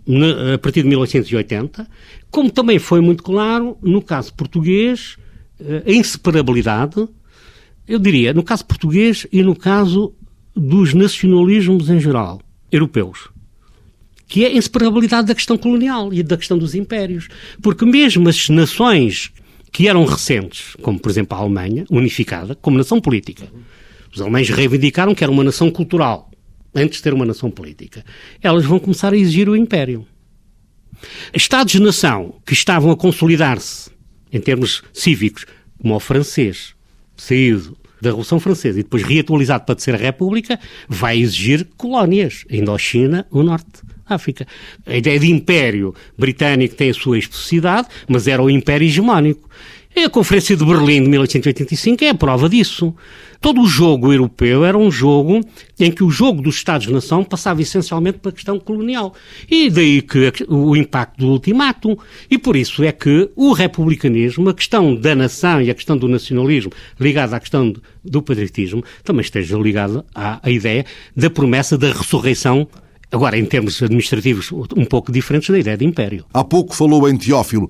a 0.54 0.58
partir 0.58 0.82
de 0.82 0.90
1880, 0.90 1.88
como 2.32 2.52
também 2.52 2.80
foi 2.80 3.02
muito 3.02 3.24
claro 3.24 3.78
no 3.82 4.02
caso 4.02 4.34
português 4.34 5.18
a 5.86 5.92
inseparabilidade, 5.92 7.08
eu 7.88 8.00
diria, 8.00 8.34
no 8.34 8.44
caso 8.44 8.66
português 8.66 9.28
e 9.32 9.44
no 9.44 9.56
caso 9.56 10.14
dos 10.56 10.94
nacionalismos 10.94 11.90
em 11.90 12.00
geral, 12.00 12.42
europeus, 12.72 13.30
que 14.28 14.46
é 14.46 14.48
a 14.48 14.54
inseparabilidade 14.54 15.28
da 15.28 15.36
questão 15.36 15.58
colonial 15.58 16.14
e 16.14 16.22
da 16.22 16.38
questão 16.38 16.58
dos 16.58 16.76
impérios. 16.76 17.28
Porque 17.62 17.86
mesmo 17.86 18.30
as 18.30 18.48
nações 18.50 19.32
que 19.72 19.88
eram 19.88 20.06
recentes, 20.06 20.76
como 20.82 21.00
por 21.00 21.10
exemplo 21.10 21.38
a 21.38 21.42
Alemanha, 21.42 21.86
unificada, 21.90 22.56
como 22.56 22.78
nação 22.78 23.02
política, 23.02 23.52
os 24.14 24.22
alemães 24.22 24.50
reivindicaram 24.50 25.14
que 25.14 25.24
era 25.24 25.32
uma 25.32 25.44
nação 25.44 25.70
cultural, 25.70 26.32
antes 26.74 26.98
de 26.98 27.04
ter 27.04 27.14
uma 27.14 27.26
nação 27.26 27.50
política. 27.50 28.04
Elas 28.42 28.66
vão 28.66 28.80
começar 28.80 29.14
a 29.14 29.18
exigir 29.18 29.50
o 29.50 29.56
império. 29.56 30.06
Estados-nação 31.34 32.36
que 32.46 32.54
estavam 32.54 32.92
a 32.92 32.98
consolidar-se 32.98 33.90
em 34.32 34.40
termos 34.40 34.84
cívicos, 34.94 35.46
como 35.82 35.96
o 35.96 36.00
francês, 36.00 36.74
saído 37.16 37.78
da 38.02 38.10
Revolução 38.10 38.40
Francesa 38.40 38.80
e 38.80 38.84
depois 38.84 39.04
reatualizado 39.04 39.66
para 39.66 39.80
ser 39.80 39.94
a 39.94 39.98
República, 39.98 40.60
vai 40.88 41.20
exigir 41.20 41.68
colónias, 41.76 42.46
Indochina, 42.50 43.28
o 43.30 43.44
Norte. 43.44 43.82
África. 44.10 44.48
A 44.88 44.98
ideia 44.98 45.20
de 45.20 45.30
império 45.30 45.94
britânico 46.18 46.76
tem 46.76 46.90
a 46.90 46.94
sua 46.94 47.20
especificidade, 47.20 47.88
mas 48.08 48.28
era 48.28 48.42
o 48.42 48.50
império 48.50 48.86
hegemónico. 48.86 49.48
A 49.96 50.10
Conferência 50.10 50.56
de 50.56 50.64
Berlim 50.64 51.04
de 51.04 51.10
1885 51.10 52.04
é 52.06 52.10
a 52.10 52.16
prova 52.16 52.48
disso. 52.48 52.96
Todo 53.42 53.62
o 53.62 53.68
jogo 53.68 54.14
europeu 54.14 54.64
era 54.64 54.78
um 54.78 54.90
jogo 54.90 55.42
em 55.80 55.92
que 55.92 56.04
o 56.04 56.10
jogo 56.10 56.42
dos 56.42 56.56
Estados-nação 56.56 57.24
passava 57.24 57.62
essencialmente 57.62 58.20
pela 58.20 58.32
questão 58.32 58.60
colonial. 58.60 59.14
E 59.50 59.70
daí 59.70 60.02
que 60.02 60.32
o 60.48 60.76
impacto 60.76 61.18
do 61.18 61.28
ultimato. 61.28 61.98
E 62.30 62.38
por 62.38 62.56
isso 62.56 62.84
é 62.84 62.92
que 62.92 63.30
o 63.36 63.52
republicanismo, 63.52 64.50
a 64.50 64.54
questão 64.54 64.96
da 64.96 65.16
nação 65.16 65.62
e 65.62 65.70
a 65.70 65.76
questão 65.76 65.98
do 65.98 66.08
nacionalismo, 66.08 66.72
ligada 67.00 67.36
à 67.36 67.40
questão 67.40 67.74
do 68.04 68.22
patriotismo, 68.22 68.84
também 69.04 69.22
esteja 69.22 69.58
ligada 69.58 70.06
à, 70.14 70.40
à 70.42 70.52
ideia 70.52 70.86
da 71.16 71.30
promessa 71.30 71.78
da 71.78 71.92
ressurreição 71.92 72.68
Agora, 73.12 73.36
em 73.36 73.46
termos 73.46 73.82
administrativos, 73.82 74.52
um 74.52 74.86
pouco 74.86 75.12
diferentes 75.12 75.50
da 75.50 75.58
ideia 75.58 75.76
de 75.76 75.84
império. 75.84 76.26
Há 76.32 76.44
pouco 76.44 76.76
falou 76.76 77.10
em 77.10 77.18
Teófilo. 77.18 77.68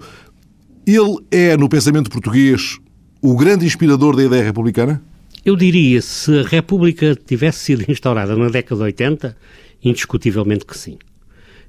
Ele 0.85 1.17
é, 1.31 1.55
no 1.57 1.69
pensamento 1.69 2.09
português, 2.09 2.79
o 3.21 3.35
grande 3.35 3.65
inspirador 3.65 4.15
da 4.15 4.23
ideia 4.23 4.43
republicana? 4.43 5.01
Eu 5.45 5.55
diria, 5.55 6.01
se 6.01 6.39
a 6.39 6.43
República 6.43 7.15
tivesse 7.15 7.59
sido 7.59 7.89
instaurada 7.89 8.35
na 8.35 8.49
década 8.49 8.77
de 8.77 8.83
80, 8.83 9.37
indiscutivelmente 9.83 10.65
que 10.65 10.77
sim. 10.77 10.97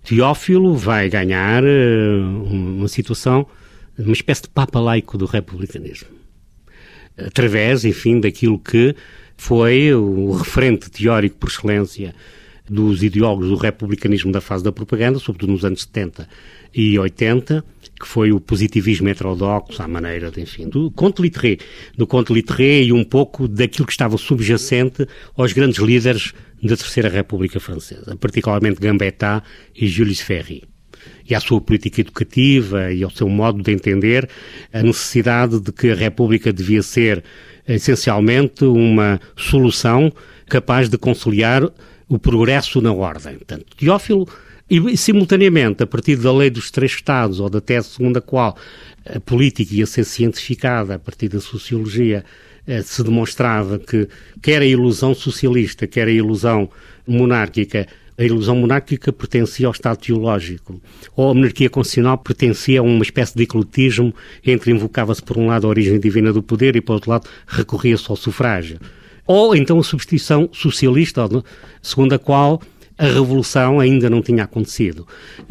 Teófilo 0.02 0.74
vai 0.74 1.08
ganhar 1.08 1.62
uh, 1.62 2.42
uma 2.44 2.88
situação, 2.88 3.46
uma 3.98 4.12
espécie 4.12 4.42
de 4.42 4.48
papa 4.48 4.80
laico 4.80 5.18
do 5.18 5.26
republicanismo. 5.26 6.08
Através, 7.16 7.84
enfim, 7.84 8.18
daquilo 8.18 8.58
que 8.58 8.94
foi 9.36 9.92
o 9.94 10.32
referente 10.32 10.90
teórico 10.90 11.36
por 11.36 11.48
excelência 11.48 12.14
dos 12.68 13.02
ideólogos 13.02 13.48
do 13.48 13.56
republicanismo 13.56 14.30
da 14.30 14.40
fase 14.40 14.62
da 14.62 14.70
propaganda, 14.72 15.18
sobretudo 15.18 15.52
nos 15.52 15.64
anos 15.64 15.82
70 15.82 16.28
e 16.74 16.98
80, 16.98 17.64
que 18.00 18.08
foi 18.08 18.32
o 18.32 18.40
positivismo 18.40 19.10
heterodoxo, 19.10 19.82
à 19.82 19.86
maneira, 19.86 20.30
de, 20.30 20.40
enfim, 20.40 20.66
do 20.68 20.90
Conte 20.90 21.20
Littré, 21.20 21.58
do 21.98 22.06
Conte 22.06 22.32
e 22.58 22.92
um 22.92 23.04
pouco 23.04 23.46
daquilo 23.46 23.86
que 23.86 23.92
estava 23.92 24.16
subjacente 24.16 25.06
aos 25.36 25.52
grandes 25.52 25.78
líderes 25.78 26.32
da 26.62 26.76
Terceira 26.76 27.10
República 27.10 27.60
Francesa, 27.60 28.16
particularmente 28.16 28.80
Gambetta 28.80 29.42
e 29.76 29.86
Jules 29.86 30.20
Ferry 30.20 30.64
e 31.28 31.34
à 31.34 31.40
sua 31.40 31.60
política 31.60 32.00
educativa 32.00 32.92
e 32.92 33.02
ao 33.02 33.10
seu 33.10 33.28
modo 33.28 33.62
de 33.62 33.72
entender 33.72 34.28
a 34.72 34.82
necessidade 34.82 35.60
de 35.60 35.72
que 35.72 35.90
a 35.90 35.94
República 35.94 36.52
devia 36.52 36.82
ser 36.82 37.22
essencialmente 37.66 38.64
uma 38.64 39.20
solução 39.36 40.12
capaz 40.48 40.88
de 40.88 40.98
conciliar 40.98 41.62
o 42.08 42.18
progresso 42.18 42.80
na 42.80 42.92
ordem. 42.92 43.36
Portanto, 43.36 43.64
Teófilo, 43.76 44.26
e 44.70 44.96
simultaneamente, 44.96 45.82
a 45.82 45.86
partir 45.86 46.16
da 46.16 46.32
lei 46.32 46.48
dos 46.48 46.70
três 46.70 46.92
Estados, 46.92 47.40
ou 47.40 47.50
da 47.50 47.60
tese 47.60 47.88
segundo 47.88 48.18
a 48.18 48.20
qual 48.20 48.56
a 49.04 49.18
política 49.18 49.74
ia 49.74 49.86
ser 49.86 50.04
cientificada 50.04 50.94
a 50.94 50.98
partir 50.98 51.28
da 51.28 51.40
sociologia, 51.40 52.24
eh, 52.66 52.82
se 52.82 53.02
demonstrava 53.02 53.80
que 53.80 54.08
quer 54.40 54.62
a 54.62 54.66
ilusão 54.66 55.12
socialista, 55.12 55.88
quer 55.88 56.06
a 56.06 56.12
ilusão 56.12 56.70
monárquica, 57.04 57.88
a 58.16 58.22
ilusão 58.22 58.54
monárquica 58.54 59.12
pertencia 59.12 59.66
ao 59.66 59.72
Estado 59.72 59.96
teológico, 59.96 60.80
ou 61.16 61.30
a 61.30 61.34
monarquia 61.34 61.68
constitucional 61.68 62.18
pertencia 62.18 62.78
a 62.78 62.82
uma 62.82 63.02
espécie 63.02 63.34
de 63.34 63.42
ecletismo 63.42 64.14
entre 64.46 64.70
invocava-se 64.70 65.22
por 65.22 65.36
um 65.36 65.48
lado 65.48 65.66
a 65.66 65.70
origem 65.70 65.98
divina 65.98 66.32
do 66.32 66.42
poder 66.42 66.76
e 66.76 66.80
por 66.80 66.92
outro 66.92 67.10
lado 67.10 67.28
recorria-se 67.46 68.04
ao 68.08 68.16
sufrágio. 68.16 68.78
Ou 69.26 69.56
então 69.56 69.78
a 69.78 69.82
substituição 69.82 70.48
socialista, 70.52 71.26
segundo 71.82 72.12
a 72.12 72.18
qual 72.18 72.60
a 73.00 73.06
revolução 73.06 73.80
ainda 73.80 74.10
não 74.10 74.20
tinha 74.20 74.44
acontecido. 74.44 75.08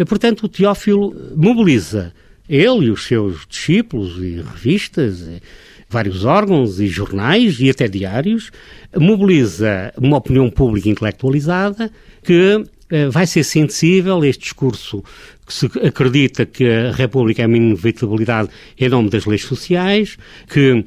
Portanto, 0.08 0.44
o 0.44 0.48
Teófilo 0.48 1.16
mobiliza 1.36 2.14
ele 2.48 2.86
e 2.86 2.92
os 2.92 3.06
seus 3.06 3.46
discípulos 3.48 4.18
e 4.18 4.36
revistas, 4.36 5.22
e 5.22 5.42
vários 5.90 6.26
órgãos 6.26 6.80
e 6.80 6.88
jornais 6.88 7.60
e 7.60 7.72
até 7.72 7.88
diários, 7.88 8.52
mobiliza 8.96 9.92
uma 9.98 10.18
opinião 10.18 10.48
pública 10.48 10.90
intelectualizada 10.90 11.92
que 12.24 12.64
eh, 12.92 13.10
vai 13.10 13.26
ser 13.26 13.44
sensível 13.44 14.22
a 14.22 14.28
este 14.28 14.44
discurso 14.44 15.04
que 15.46 15.54
se 15.54 15.66
acredita 15.84 16.46
que 16.46 16.70
a 16.70 16.92
República 16.92 17.42
é 17.42 17.48
uma 17.48 17.58
inevitabilidade 17.58 18.50
em 18.78 18.90
nome 18.90 19.10
das 19.10 19.26
leis 19.26 19.42
sociais, 19.42 20.18
que 20.48 20.86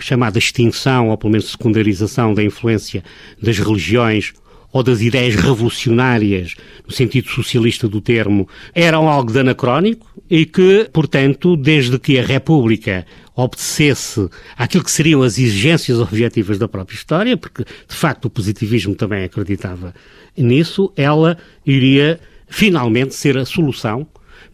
chamada 0.00 0.38
extinção, 0.38 1.10
ou 1.10 1.18
pelo 1.18 1.32
menos 1.32 1.50
secundarização 1.50 2.32
da 2.32 2.42
influência 2.42 3.04
das 3.42 3.58
religiões 3.58 4.32
ou 4.72 4.82
das 4.82 5.00
ideias 5.00 5.34
revolucionárias, 5.34 6.54
no 6.86 6.92
sentido 6.92 7.28
socialista 7.28 7.88
do 7.88 8.00
termo, 8.00 8.48
eram 8.74 9.08
algo 9.08 9.32
de 9.32 9.38
anacrónico 9.38 10.06
e 10.28 10.44
que, 10.44 10.88
portanto, 10.92 11.56
desde 11.56 11.98
que 11.98 12.18
a 12.18 12.24
República 12.24 13.06
obedecesse 13.34 14.28
àquilo 14.56 14.84
que 14.84 14.90
seriam 14.90 15.22
as 15.22 15.38
exigências 15.38 15.98
objetivas 15.98 16.58
da 16.58 16.68
própria 16.68 16.96
história, 16.96 17.36
porque 17.36 17.64
de 17.64 17.94
facto 17.94 18.26
o 18.26 18.30
positivismo 18.30 18.94
também 18.94 19.24
acreditava 19.24 19.94
nisso, 20.36 20.92
ela 20.96 21.38
iria 21.64 22.20
finalmente 22.48 23.14
ser 23.14 23.38
a 23.38 23.44
solução 23.44 24.06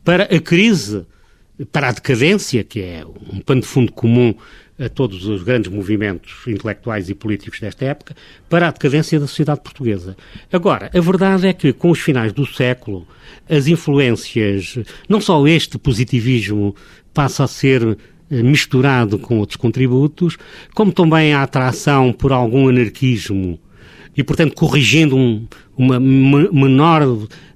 para 0.05 0.25
a 0.25 0.41
crise, 0.41 1.07
para 1.73 1.89
a 1.89 1.93
decadência, 1.93 2.63
que 2.63 2.81
é 2.81 3.05
um 3.33 3.41
pano 3.41 3.63
de 3.63 3.67
fundo 3.67 3.91
comum 3.91 4.35
a 4.79 4.89
todos 4.89 5.27
os 5.27 5.43
grandes 5.43 5.71
movimentos 5.71 6.33
intelectuais 6.47 7.09
e 7.09 7.15
políticos 7.15 7.61
desta 7.61 7.85
época 7.85 8.17
para 8.49 8.69
a 8.69 8.71
decadência 8.71 9.21
da 9.21 9.27
sociedade 9.27 9.61
portuguesa. 9.61 10.17
Agora, 10.53 10.91
a 10.93 11.01
verdade 11.01 11.47
é 11.47 11.53
que 11.53 11.73
com 11.73 11.91
os 11.91 12.01
finais 12.01 12.33
do 12.33 12.45
século, 12.45 13.07
as 13.49 13.67
influências, 13.67 14.79
não 15.09 15.21
só 15.21 15.47
este 15.47 15.79
positivismo 15.79 16.75
passa 17.13 17.45
a 17.45 17.49
ser 17.49 17.97
eh, 18.31 18.43
misturado 18.43 19.19
com 19.19 19.39
outros 19.39 19.57
contributos, 19.57 20.37
como 20.75 20.93
também 20.93 21.33
a 21.33 21.43
atração 21.43 22.13
por 22.13 22.33
algum 22.33 22.69
anarquismo 22.69 23.61
e, 24.17 24.23
portanto, 24.23 24.55
corrigindo 24.55 25.17
um, 25.17 25.47
uma 25.77 25.99
menor 26.01 27.03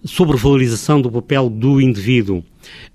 sobrevalorização 0.04 1.00
do 1.00 1.10
papel 1.10 1.48
do 1.48 1.80
indivíduo, 1.80 2.44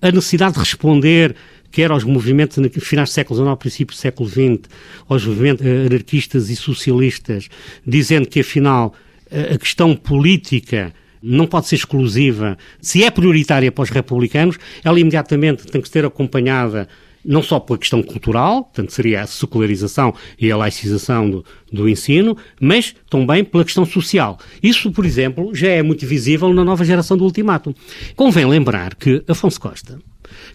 a 0.02 0.12
necessidade 0.12 0.54
de 0.54 0.60
responder 0.60 1.36
quer 1.74 1.92
aos 1.92 2.04
movimentos 2.04 2.58
finais 2.82 3.10
do 3.10 3.14
século 3.14 3.44
XIX, 3.44 3.58
princípio 3.58 3.96
do 3.96 4.00
século 4.00 4.30
XX, 4.30 4.70
aos 5.10 5.26
movimentos 5.26 5.66
anarquistas 5.66 6.50
e 6.52 6.56
socialistas, 6.56 7.50
dizendo 7.86 8.28
que, 8.28 8.40
afinal, 8.40 8.94
a 9.30 9.58
questão 9.58 9.96
política 9.96 10.94
não 11.22 11.48
pode 11.48 11.68
ser 11.68 11.76
exclusiva. 11.76 12.58
Se 12.80 13.04
é 13.04 13.10
prioritária 13.10 13.72
para 13.72 13.82
os 13.82 13.90
republicanos, 13.90 14.60
ela 14.84 15.00
imediatamente 15.00 15.66
tem 15.66 15.82
que 15.82 15.90
ser 15.90 16.06
acompanhada 16.06 16.88
não 17.26 17.42
só 17.42 17.60
pela 17.60 17.80
questão 17.80 18.04
cultural, 18.04 18.66
portanto 18.66 18.92
seria 18.92 19.22
a 19.22 19.28
secularização 19.28 20.14
e 20.38 20.52
a 20.52 20.58
laicização 20.58 21.30
do, 21.30 21.46
do, 21.72 21.88
ensino, 21.88 22.38
mas 22.60 22.94
também 23.10 23.44
pela 23.44 23.64
questão 23.64 23.86
social. 23.86 24.38
Isso, 24.62 24.92
por 24.92 25.06
exemplo, 25.06 25.56
já 25.56 25.70
é 25.70 25.82
muito 25.82 26.06
visível 26.06 26.54
na 26.54 26.66
nova 26.66 26.84
geração 26.84 27.16
do 27.16 27.24
ultimato. 27.24 27.74
Convém 28.16 28.46
lembrar 28.46 28.96
que 28.96 29.24
Afonso 29.28 29.60
Costa, 29.60 30.00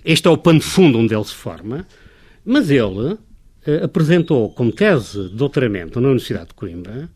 este 0.04 0.28
é 0.28 0.30
o 0.30 0.38
pano 0.38 0.58
de 0.58 0.64
fundo 0.64 0.99
onde 0.99 1.14
ele 1.14 1.25
se 1.25 1.35
forma, 1.35 1.87
mas 2.44 2.70
ele 2.70 3.18
eh, 3.66 3.85
apresentou 3.85 4.50
como 4.52 4.73
tese 4.73 5.28
de 5.28 5.37
doutoramento 5.37 6.00
na 6.00 6.08
Universidade 6.08 6.49
de 6.49 6.54
Coimbra 6.54 7.11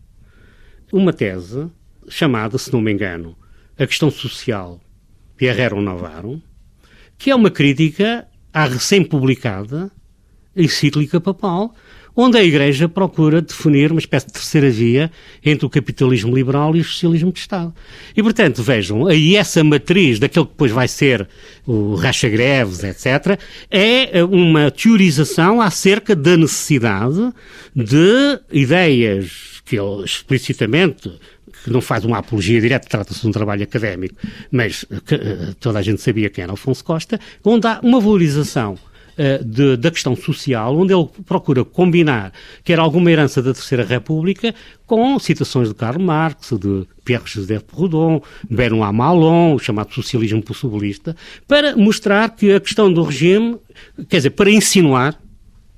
uma 0.93 1.13
tese 1.13 1.71
chamada, 2.09 2.59
se 2.59 2.73
não 2.73 2.81
me 2.81 2.93
engano, 2.93 3.37
A 3.79 3.87
Questão 3.87 4.11
Social 4.11 4.81
de 5.39 5.47
Herrero 5.47 5.81
Navarro, 5.81 6.43
que 7.17 7.31
é 7.31 7.35
uma 7.35 7.51
crítica 7.51 8.29
à 8.53 8.67
recém-publicada 8.67 9.91
encíclica 10.57 11.21
papal, 11.21 11.75
onde 12.15 12.37
a 12.37 12.45
Igreja 12.45 12.89
procura 12.89 13.41
definir 13.41 13.91
uma 13.91 13.99
espécie 13.99 14.27
de 14.27 14.33
terceira 14.33 14.71
via 14.71 15.11
entre 15.45 15.65
o 15.67 15.71
capitalismo 15.71 16.35
liberal 16.35 16.77
e 16.77 16.81
o 16.81 16.85
socialismo 16.85 17.33
de 17.33 17.41
Estado. 17.41 17.75
E, 18.17 18.23
portanto, 18.23 18.63
vejam, 18.63 19.07
aí 19.07 19.37
essa 19.37 19.65
matriz 19.65 20.19
daquele 20.19 20.45
que 20.45 20.53
depois 20.53 20.71
vai 20.71 20.89
ser 20.89 21.27
o 21.67 21.95
racha-greves, 21.95 22.85
etc., 22.85 23.39
é 23.71 24.23
uma 24.25 24.71
teorização 24.71 25.61
acerca 25.61 26.15
da 26.15 26.37
necessidade 26.37 27.33
de 27.75 28.41
ideias 28.53 29.63
que 29.65 29.79
ele 29.79 30.05
explicitamente 30.05 31.11
que 31.65 31.71
não 31.71 31.81
faz 31.81 32.05
uma 32.05 32.19
apologia 32.19 32.61
direta, 32.61 32.89
trata-se 32.89 33.21
de 33.21 33.29
um 33.29 33.31
trabalho 33.31 33.63
académico, 33.63 34.17
mas 34.51 34.85
que, 35.07 35.15
eh, 35.15 35.55
toda 35.61 35.79
a 35.79 35.83
gente 35.83 36.03
sabia 36.03 36.29
quem 36.29 36.43
era 36.43 36.53
Alfonso 36.53 36.85
Costa, 36.85 37.21
onde 37.45 37.69
há 37.69 37.79
uma 37.85 38.01
valorização 38.01 38.77
uh, 39.19 39.45
de, 39.45 39.77
da 39.77 39.91
questão 39.91 40.15
social, 40.17 40.77
onde 40.77 40.93
ele 40.93 41.09
procura 41.27 41.65
combinar 41.65 42.33
que 42.65 42.73
era 42.73 42.83
alguma 42.83 43.11
herança 43.11 43.43
da 43.43 43.53
Terceira 43.53 43.85
República 43.85 44.55
com 44.87 45.19
citações 45.19 45.69
de 45.69 45.75
Karl 45.75 46.01
Marx, 46.01 46.53
de 46.53 46.87
Pierre-Joseph 47.05 47.63
Proudhon, 47.63 48.21
Benoît 48.49 48.93
Malon, 48.93 49.55
o 49.55 49.59
chamado 49.59 49.93
socialismo 49.95 50.43
possibilista, 50.43 51.17
para 51.49 51.77
mostrar 51.77 52.31
que 52.31 52.53
a 52.53 52.61
questão 52.61 52.93
do 52.93 53.03
regime, 53.03 53.57
quer 54.09 54.19
dizer, 54.19 54.31
para 54.31 54.51
insinuar 54.51 55.19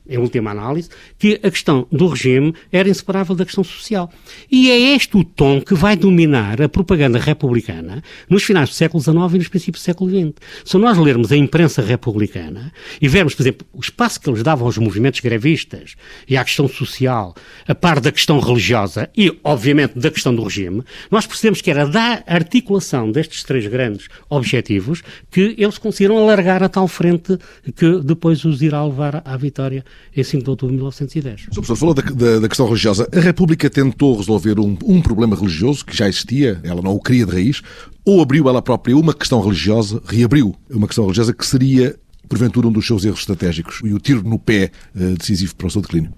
em 0.08 0.18
última 0.18 0.50
análise, 0.50 0.90
que 1.18 1.40
a 1.42 1.50
questão 1.50 1.86
do 1.90 2.06
regime 2.08 2.54
era 2.70 2.88
inseparável 2.88 3.34
da 3.34 3.44
questão 3.44 3.64
social. 3.64 4.10
E 4.50 4.70
é 4.70 4.94
este 4.94 5.16
o 5.16 5.24
tom 5.24 5.60
que 5.60 5.74
vai 5.74 5.96
dominar 5.96 6.60
a 6.60 6.68
propaganda 6.68 7.18
republicana 7.18 8.02
nos 8.28 8.42
finais 8.42 8.68
do 8.68 8.74
século 8.74 9.02
XIX 9.02 9.16
e 9.34 9.38
nos 9.38 9.48
princípios 9.48 9.82
do 9.82 9.84
século 9.84 10.10
XX. 10.10 10.34
Se 10.64 10.76
nós 10.76 10.98
lermos 10.98 11.32
a 11.32 11.36
imprensa 11.36 11.80
republicana 11.80 12.72
e 13.00 13.08
vermos, 13.08 13.34
por 13.34 13.42
exemplo, 13.42 13.66
o 13.72 13.80
espaço 13.80 14.20
que 14.20 14.28
eles 14.28 14.42
davam 14.42 14.66
aos 14.66 14.76
movimentos 14.76 15.20
grevistas 15.20 15.94
e 16.28 16.36
à 16.36 16.44
questão 16.44 16.68
social, 16.68 17.34
a 17.66 17.74
par 17.74 18.00
da 18.00 18.12
questão 18.12 18.38
religiosa 18.40 19.08
e, 19.16 19.38
obviamente, 19.42 19.98
da 19.98 20.10
questão 20.10 20.34
do 20.34 20.42
regime, 20.42 20.82
nós 21.10 21.26
percebemos 21.26 21.60
que 21.60 21.70
era 21.70 21.86
da 21.86 22.22
articulação 22.26 23.10
destes 23.10 23.42
três 23.42 23.66
grandes 23.66 24.08
objetivos 24.28 25.02
que 25.30 25.54
eles 25.56 25.78
conseguiram 25.78 26.18
alargar 26.18 26.62
a 26.62 26.68
tal 26.68 26.86
frente 26.86 27.38
que 27.74 28.00
depois 28.02 28.44
os 28.44 28.62
irá 28.62 28.84
levar 28.84 29.22
à 29.24 29.36
vitória 29.36 29.84
em 30.16 30.22
5 30.22 30.44
de 30.44 30.50
outubro 30.50 30.72
de 30.72 30.76
1910. 30.76 31.48
O 31.48 31.50
professor 31.54 31.76
falou 31.76 31.94
da, 31.94 32.02
da, 32.02 32.40
da, 32.40 32.48
questão 32.48 32.66
religiosa. 32.66 33.08
A 33.12 33.20
República 33.20 33.68
tentou 33.68 34.16
resolver 34.16 34.60
um, 34.60 34.76
um 34.84 35.02
problema 35.02 35.34
religioso 35.34 35.84
que 35.84 35.96
já 35.96 36.08
existia, 36.08 36.60
ela 36.62 36.80
não 36.80 36.94
o 36.94 37.00
cria 37.00 37.26
de 37.26 37.32
raiz, 37.32 37.62
ou 38.04 38.20
abriu 38.20 38.48
ela 38.48 38.62
própria 38.62 38.96
uma 38.96 39.12
questão 39.12 39.40
religiosa, 39.40 40.02
reabriu 40.06 40.54
uma 40.70 40.86
questão 40.86 41.04
religiosa 41.04 41.32
que 41.32 41.44
seria, 41.44 41.96
porventura, 42.28 42.68
um 42.68 42.72
dos 42.72 42.86
seus 42.86 43.04
erros 43.04 43.20
estratégicos 43.20 43.80
e 43.84 43.92
o 43.92 43.98
tiro 43.98 44.22
no 44.22 44.38
pé 44.38 44.70
uh, 44.94 45.16
decisivo 45.16 45.54
para 45.56 45.66
o 45.66 45.70
seu 45.70 45.82
declínio? 45.82 46.12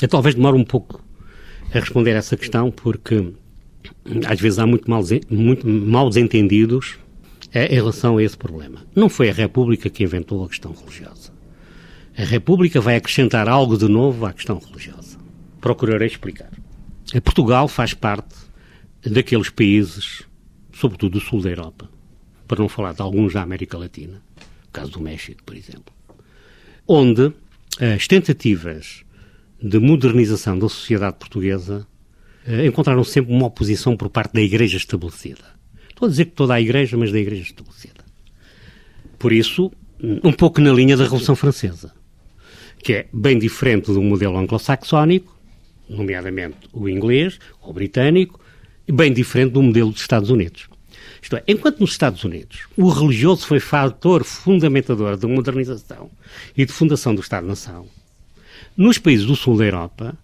Eu 0.00 0.08
talvez 0.08 0.34
demore 0.34 0.56
um 0.56 0.64
pouco 0.64 1.02
a 1.72 1.78
responder 1.78 2.12
a 2.12 2.16
essa 2.18 2.36
questão, 2.36 2.70
porque 2.70 3.32
às 4.26 4.40
vezes 4.40 4.58
há 4.58 4.66
muito 4.66 4.90
mal, 4.90 5.02
muito 5.30 5.66
mal 5.68 6.08
entendidos 6.16 6.98
em 7.54 7.74
relação 7.74 8.16
a 8.16 8.22
esse 8.22 8.36
problema. 8.36 8.84
Não 8.94 9.08
foi 9.08 9.28
a 9.28 9.32
República 9.32 9.90
que 9.90 10.04
inventou 10.04 10.44
a 10.44 10.48
questão 10.48 10.72
religiosa. 10.72 11.29
A 12.16 12.24
República 12.24 12.80
vai 12.80 12.96
acrescentar 12.96 13.48
algo 13.48 13.78
de 13.78 13.88
novo 13.88 14.26
à 14.26 14.32
questão 14.32 14.58
religiosa. 14.58 15.18
Procurarei 15.60 16.08
explicar. 16.08 16.50
A 17.14 17.20
Portugal 17.20 17.68
faz 17.68 17.94
parte 17.94 18.34
daqueles 19.02 19.48
países, 19.48 20.22
sobretudo 20.72 21.18
do 21.18 21.20
sul 21.20 21.40
da 21.40 21.50
Europa, 21.50 21.88
para 22.46 22.60
não 22.60 22.68
falar 22.68 22.92
de 22.92 23.00
alguns 23.00 23.32
da 23.32 23.42
América 23.42 23.78
Latina, 23.78 24.22
o 24.68 24.72
caso 24.72 24.90
do 24.92 25.00
México, 25.00 25.42
por 25.44 25.56
exemplo, 25.56 25.94
onde 26.86 27.32
as 27.80 28.06
tentativas 28.06 29.04
de 29.62 29.78
modernização 29.78 30.58
da 30.58 30.68
sociedade 30.68 31.16
portuguesa 31.16 31.86
eh, 32.46 32.66
encontraram 32.66 33.04
sempre 33.04 33.32
uma 33.32 33.46
oposição 33.46 33.96
por 33.96 34.08
parte 34.08 34.34
da 34.34 34.40
Igreja 34.40 34.76
estabelecida. 34.76 35.44
Estou 35.88 36.06
a 36.06 36.10
dizer 36.10 36.26
que 36.26 36.32
toda 36.32 36.54
a 36.54 36.60
Igreja, 36.60 36.96
mas 36.96 37.12
da 37.12 37.18
Igreja 37.18 37.42
estabelecida. 37.42 38.04
Por 39.18 39.32
isso, 39.32 39.70
um 40.02 40.32
pouco 40.32 40.60
na 40.60 40.72
linha 40.72 40.96
da 40.96 41.04
Revolução 41.04 41.36
Francesa 41.36 41.99
que 42.82 42.92
é 42.92 43.06
bem 43.12 43.38
diferente 43.38 43.92
do 43.92 44.02
modelo 44.02 44.36
anglo-saxónico, 44.36 45.36
nomeadamente 45.88 46.56
o 46.72 46.88
inglês 46.88 47.38
ou 47.60 47.72
britânico, 47.72 48.40
e 48.86 48.92
bem 48.92 49.12
diferente 49.12 49.52
do 49.52 49.62
modelo 49.62 49.90
dos 49.90 50.00
Estados 50.00 50.30
Unidos. 50.30 50.68
Isto 51.22 51.36
é, 51.36 51.44
enquanto 51.46 51.80
nos 51.80 51.90
Estados 51.90 52.24
Unidos 52.24 52.66
o 52.76 52.88
religioso 52.88 53.46
foi 53.46 53.60
fator 53.60 54.24
fundamentador 54.24 55.16
da 55.16 55.28
modernização 55.28 56.10
e 56.56 56.64
de 56.64 56.72
fundação 56.72 57.14
do 57.14 57.20
Estado-nação, 57.20 57.86
nos 58.76 58.98
países 58.98 59.26
do 59.26 59.36
sul 59.36 59.56
da 59.56 59.64
Europa, 59.64 60.16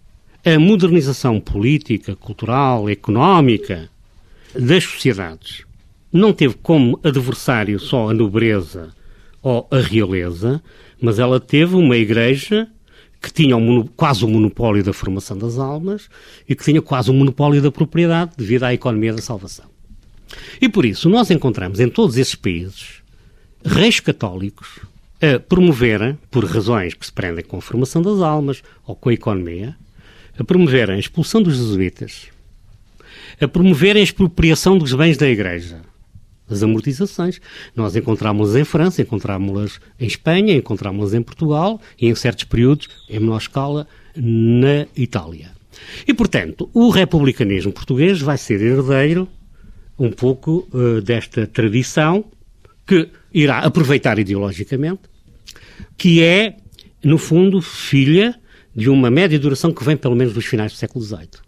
a 0.43 0.59
modernização 0.59 1.39
política, 1.39 2.15
cultural, 2.15 2.89
económica 2.89 3.89
das 4.57 4.83
sociedades 4.83 5.63
não 6.11 6.33
teve 6.33 6.55
como 6.55 6.99
adversário 7.03 7.79
só 7.79 8.09
a 8.09 8.13
nobreza 8.13 8.95
ou 9.41 9.67
a 9.71 9.79
realeza, 9.79 10.61
mas 11.01 11.19
ela 11.19 11.39
teve 11.39 11.75
uma 11.75 11.95
igreja 11.95 12.67
que 13.21 13.31
tinha 13.31 13.57
um, 13.57 13.85
quase 13.85 14.23
o 14.23 14.27
um 14.27 14.31
monopólio 14.31 14.83
da 14.83 14.93
formação 14.93 15.37
das 15.37 15.57
almas 15.57 16.09
e 16.47 16.55
que 16.55 16.63
tinha 16.63 16.81
quase 16.81 17.09
o 17.09 17.13
um 17.13 17.17
monopólio 17.17 17.61
da 17.61 17.71
propriedade 17.71 18.31
devido 18.37 18.63
à 18.63 18.73
economia 18.73 19.13
da 19.13 19.21
salvação. 19.21 19.65
E 20.61 20.67
por 20.67 20.85
isso 20.85 21.09
nós 21.09 21.31
encontramos 21.31 21.79
em 21.79 21.89
todos 21.89 22.17
esses 22.17 22.35
países 22.35 23.01
reis 23.63 23.99
católicos 23.99 24.79
a 25.21 25.39
promoverem, 25.39 26.17
por 26.29 26.45
razões 26.45 26.93
que 26.93 27.05
se 27.05 27.11
prendem 27.11 27.43
com 27.43 27.57
a 27.57 27.61
formação 27.61 28.01
das 28.01 28.21
almas 28.21 28.61
ou 28.85 28.95
com 28.95 29.09
a 29.09 29.13
economia, 29.13 29.75
a 30.37 30.43
promoverem 30.43 30.95
a 30.95 30.99
expulsão 30.99 31.41
dos 31.41 31.55
jesuítas, 31.55 32.27
a 33.41 33.47
promoverem 33.47 34.01
a 34.01 34.03
expropriação 34.03 34.77
dos 34.77 34.93
bens 34.93 35.17
da 35.17 35.27
Igreja, 35.27 35.81
as 36.49 36.63
amortizações. 36.63 37.39
Nós 37.75 37.95
encontramos-las 37.95 38.55
em 38.55 38.63
França, 38.63 39.01
encontramos-las 39.01 39.79
em 39.99 40.07
Espanha, 40.07 40.55
encontramos-las 40.55 41.13
em 41.13 41.21
Portugal 41.21 41.81
e, 41.99 42.07
em 42.07 42.15
certos 42.15 42.45
períodos, 42.45 42.89
em 43.09 43.19
menor 43.19 43.37
escala, 43.37 43.87
na 44.15 44.87
Itália. 44.95 45.51
E, 46.07 46.13
portanto, 46.13 46.69
o 46.73 46.89
republicanismo 46.89 47.71
português 47.71 48.19
vai 48.19 48.37
ser 48.37 48.61
herdeiro 48.61 49.27
um 49.97 50.11
pouco 50.11 50.67
uh, 50.73 51.01
desta 51.01 51.47
tradição 51.47 52.25
que 52.85 53.09
irá 53.33 53.59
aproveitar 53.59 54.17
ideologicamente, 54.17 55.01
que 55.97 56.23
é, 56.23 56.55
no 57.03 57.17
fundo, 57.17 57.61
filha 57.61 58.39
de 58.75 58.89
uma 58.89 59.09
média 59.09 59.37
duração 59.39 59.73
que 59.73 59.83
vem 59.83 59.97
pelo 59.97 60.15
menos 60.15 60.33
dos 60.33 60.45
finais 60.45 60.71
do 60.71 60.77
século 60.77 61.03
XVIII 61.03 61.47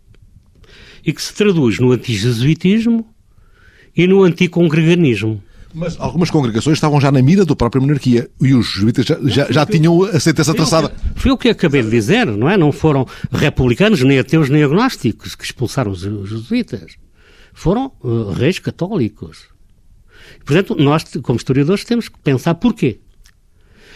e 1.06 1.14
que 1.14 1.22
se 1.22 1.34
traduz 1.34 1.80
no 1.80 1.92
antijesuitismo, 1.92 3.08
e 3.96 4.08
no 4.08 4.24
anticongreganismo. 4.24 5.42
Mas 5.74 6.00
algumas 6.00 6.32
congregações 6.32 6.78
estavam 6.78 7.00
já 7.00 7.12
na 7.12 7.22
mira 7.22 7.46
da 7.46 7.56
própria 7.56 7.80
monarquia 7.80 8.30
e 8.42 8.54
os 8.54 8.68
jesuítas 8.74 9.06
já, 9.06 9.20
já, 9.24 9.52
já 9.52 9.66
tinham 9.66 10.04
a 10.04 10.20
sentença 10.20 10.54
traçada. 10.54 10.92
Foi 11.16 11.32
o 11.32 11.38
que 11.38 11.50
acabei 11.50 11.84
de 11.84 11.92
dizer, 11.92 12.26
não 12.26 12.50
é? 12.50 12.58
Não 12.58 12.72
foram 12.72 13.06
republicanos, 13.32 14.02
nem 14.02 14.18
ateus, 14.18 14.50
nem 14.50 14.64
agnósticos 14.64 15.36
que 15.36 15.44
expulsaram 15.46 15.92
os 15.92 16.02
jesuítas. 16.02 16.96
Foram 17.54 17.92
uh, 18.04 18.32
reis 18.32 18.58
católicos. 18.58 19.48
Portanto, 20.44 20.76
nós, 20.76 21.04
como 21.22 21.38
historiadores, 21.38 21.84
temos 21.84 22.10
que 22.10 22.18
pensar 22.20 22.56
porquê. 22.56 23.00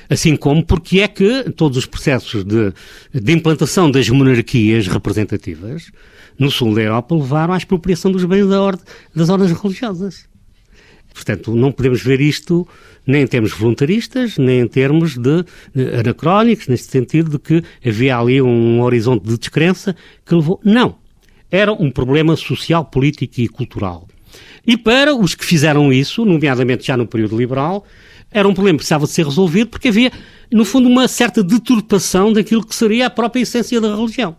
Assim 0.10 0.36
como 0.36 0.66
porque 0.66 1.00
é 1.00 1.08
que 1.08 1.50
todos 1.52 1.78
os 1.78 1.86
processos 1.86 2.44
de, 2.44 2.74
de 3.14 3.32
implantação 3.32 3.90
das 3.90 4.10
monarquias 4.10 4.88
representativas 4.88 5.92
no 6.38 6.50
sul 6.50 6.74
da 6.74 6.82
Europa 6.82 7.16
levaram 7.16 7.54
à 7.54 7.58
expropriação 7.58 8.12
dos 8.12 8.26
bens 8.26 8.48
da 8.48 8.62
ordem, 8.62 8.86
das 9.16 9.30
ordens 9.30 9.52
religiosas. 9.52 10.26
Portanto, 11.14 11.54
não 11.56 11.72
podemos 11.72 12.02
ver 12.02 12.20
isto 12.20 12.68
nem 13.06 13.24
em 13.24 13.28
termos 13.28 13.52
voluntaristas, 13.52 14.38
nem 14.38 14.62
em 14.62 14.68
termos 14.68 15.18
de 15.18 15.46
anacrónicos, 16.00 16.68
neste 16.68 16.90
sentido 16.90 17.32
de 17.32 17.40
que 17.40 17.64
havia 17.86 18.18
ali 18.18 18.42
um 18.42 18.82
horizonte 18.82 19.28
de 19.28 19.38
descrença 19.38 19.96
que 20.26 20.34
levou. 20.34 20.60
Não. 20.64 20.96
Era 21.52 21.72
um 21.72 21.92
problema 21.92 22.36
social, 22.36 22.86
político 22.86 23.42
e 23.42 23.48
cultural. 23.48 24.08
E 24.66 24.76
para 24.78 25.14
os 25.14 25.36
que 25.36 25.46
fizeram 25.46 25.94
isso, 25.94 26.26
nomeadamente 26.26 26.88
já 26.88 26.98
no 26.98 27.06
período 27.06 27.38
liberal, 27.38 27.86
era 28.34 28.48
um 28.48 28.54
problema 28.54 28.78
que 28.78 28.82
precisava 28.82 29.06
de 29.06 29.12
ser 29.12 29.26
resolvido 29.26 29.70
porque 29.70 29.90
havia, 29.90 30.12
no 30.52 30.66
fundo, 30.66 30.90
uma 30.90 31.08
certa 31.08 31.44
deturpação 31.44 32.34
daquilo 32.34 32.66
que 32.66 32.76
seria 32.76 33.08
a 33.08 33.10
própria 33.10 33.42
essência 33.42 33.80
da 33.80 33.96
religião. 33.96 34.36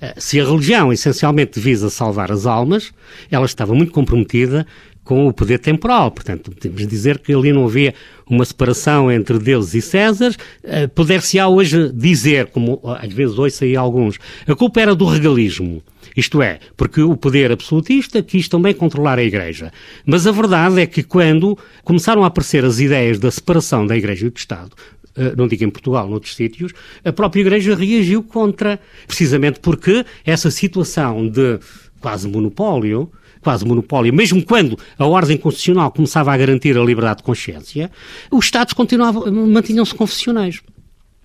Eh, 0.00 0.14
se 0.18 0.40
a 0.40 0.44
religião 0.44 0.92
essencialmente 0.92 1.58
visa 1.58 1.88
salvar 1.88 2.30
as 2.30 2.46
almas, 2.46 2.92
ela 3.30 3.46
estava 3.46 3.74
muito 3.74 3.92
comprometida 3.92 4.66
com 5.06 5.28
o 5.28 5.32
poder 5.32 5.60
temporal. 5.60 6.10
Portanto, 6.10 6.50
podemos 6.50 6.86
dizer 6.86 7.18
que 7.20 7.32
ali 7.32 7.52
não 7.52 7.64
havia 7.64 7.94
uma 8.28 8.44
separação 8.44 9.10
entre 9.10 9.38
Deus 9.38 9.72
e 9.72 9.80
César. 9.80 10.34
Uh, 10.64 10.88
Poder-se-á 10.88 11.48
hoje 11.48 11.90
dizer, 11.94 12.46
como 12.46 12.80
às 12.84 13.12
vezes 13.12 13.38
ouço 13.38 13.62
aí 13.62 13.76
alguns, 13.76 14.18
a 14.46 14.54
culpa 14.54 14.80
era 14.80 14.94
do 14.94 15.06
regalismo. 15.06 15.80
Isto 16.16 16.42
é, 16.42 16.58
porque 16.76 17.00
o 17.02 17.16
poder 17.16 17.52
absolutista 17.52 18.20
quis 18.22 18.48
também 18.48 18.74
controlar 18.74 19.18
a 19.18 19.22
Igreja. 19.22 19.70
Mas 20.04 20.26
a 20.26 20.32
verdade 20.32 20.80
é 20.80 20.86
que 20.86 21.02
quando 21.02 21.56
começaram 21.84 22.24
a 22.24 22.26
aparecer 22.26 22.64
as 22.64 22.80
ideias 22.80 23.18
da 23.18 23.30
separação 23.30 23.86
da 23.86 23.96
Igreja 23.96 24.26
e 24.26 24.30
do 24.30 24.36
Estado, 24.36 24.70
eh, 25.14 25.34
não 25.36 25.46
digo 25.46 25.62
em 25.62 25.70
Portugal, 25.70 26.08
noutros 26.08 26.34
sítios, 26.34 26.72
a 27.04 27.12
própria 27.12 27.42
Igreja 27.42 27.74
reagiu 27.74 28.22
contra, 28.22 28.80
precisamente 29.06 29.60
porque 29.60 30.06
essa 30.24 30.50
situação 30.50 31.28
de 31.28 31.58
quase 32.00 32.26
monopólio, 32.26 33.10
quase 33.46 33.64
monopólio, 33.64 34.12
mesmo 34.12 34.44
quando 34.44 34.76
a 34.98 35.06
ordem 35.06 35.36
constitucional 35.36 35.92
começava 35.92 36.34
a 36.34 36.36
garantir 36.36 36.76
a 36.76 36.82
liberdade 36.82 37.18
de 37.18 37.22
consciência, 37.22 37.92
os 38.28 38.44
Estados 38.44 38.72
continuavam, 38.72 39.30
mantinham-se 39.30 39.94
confessionais. 39.94 40.60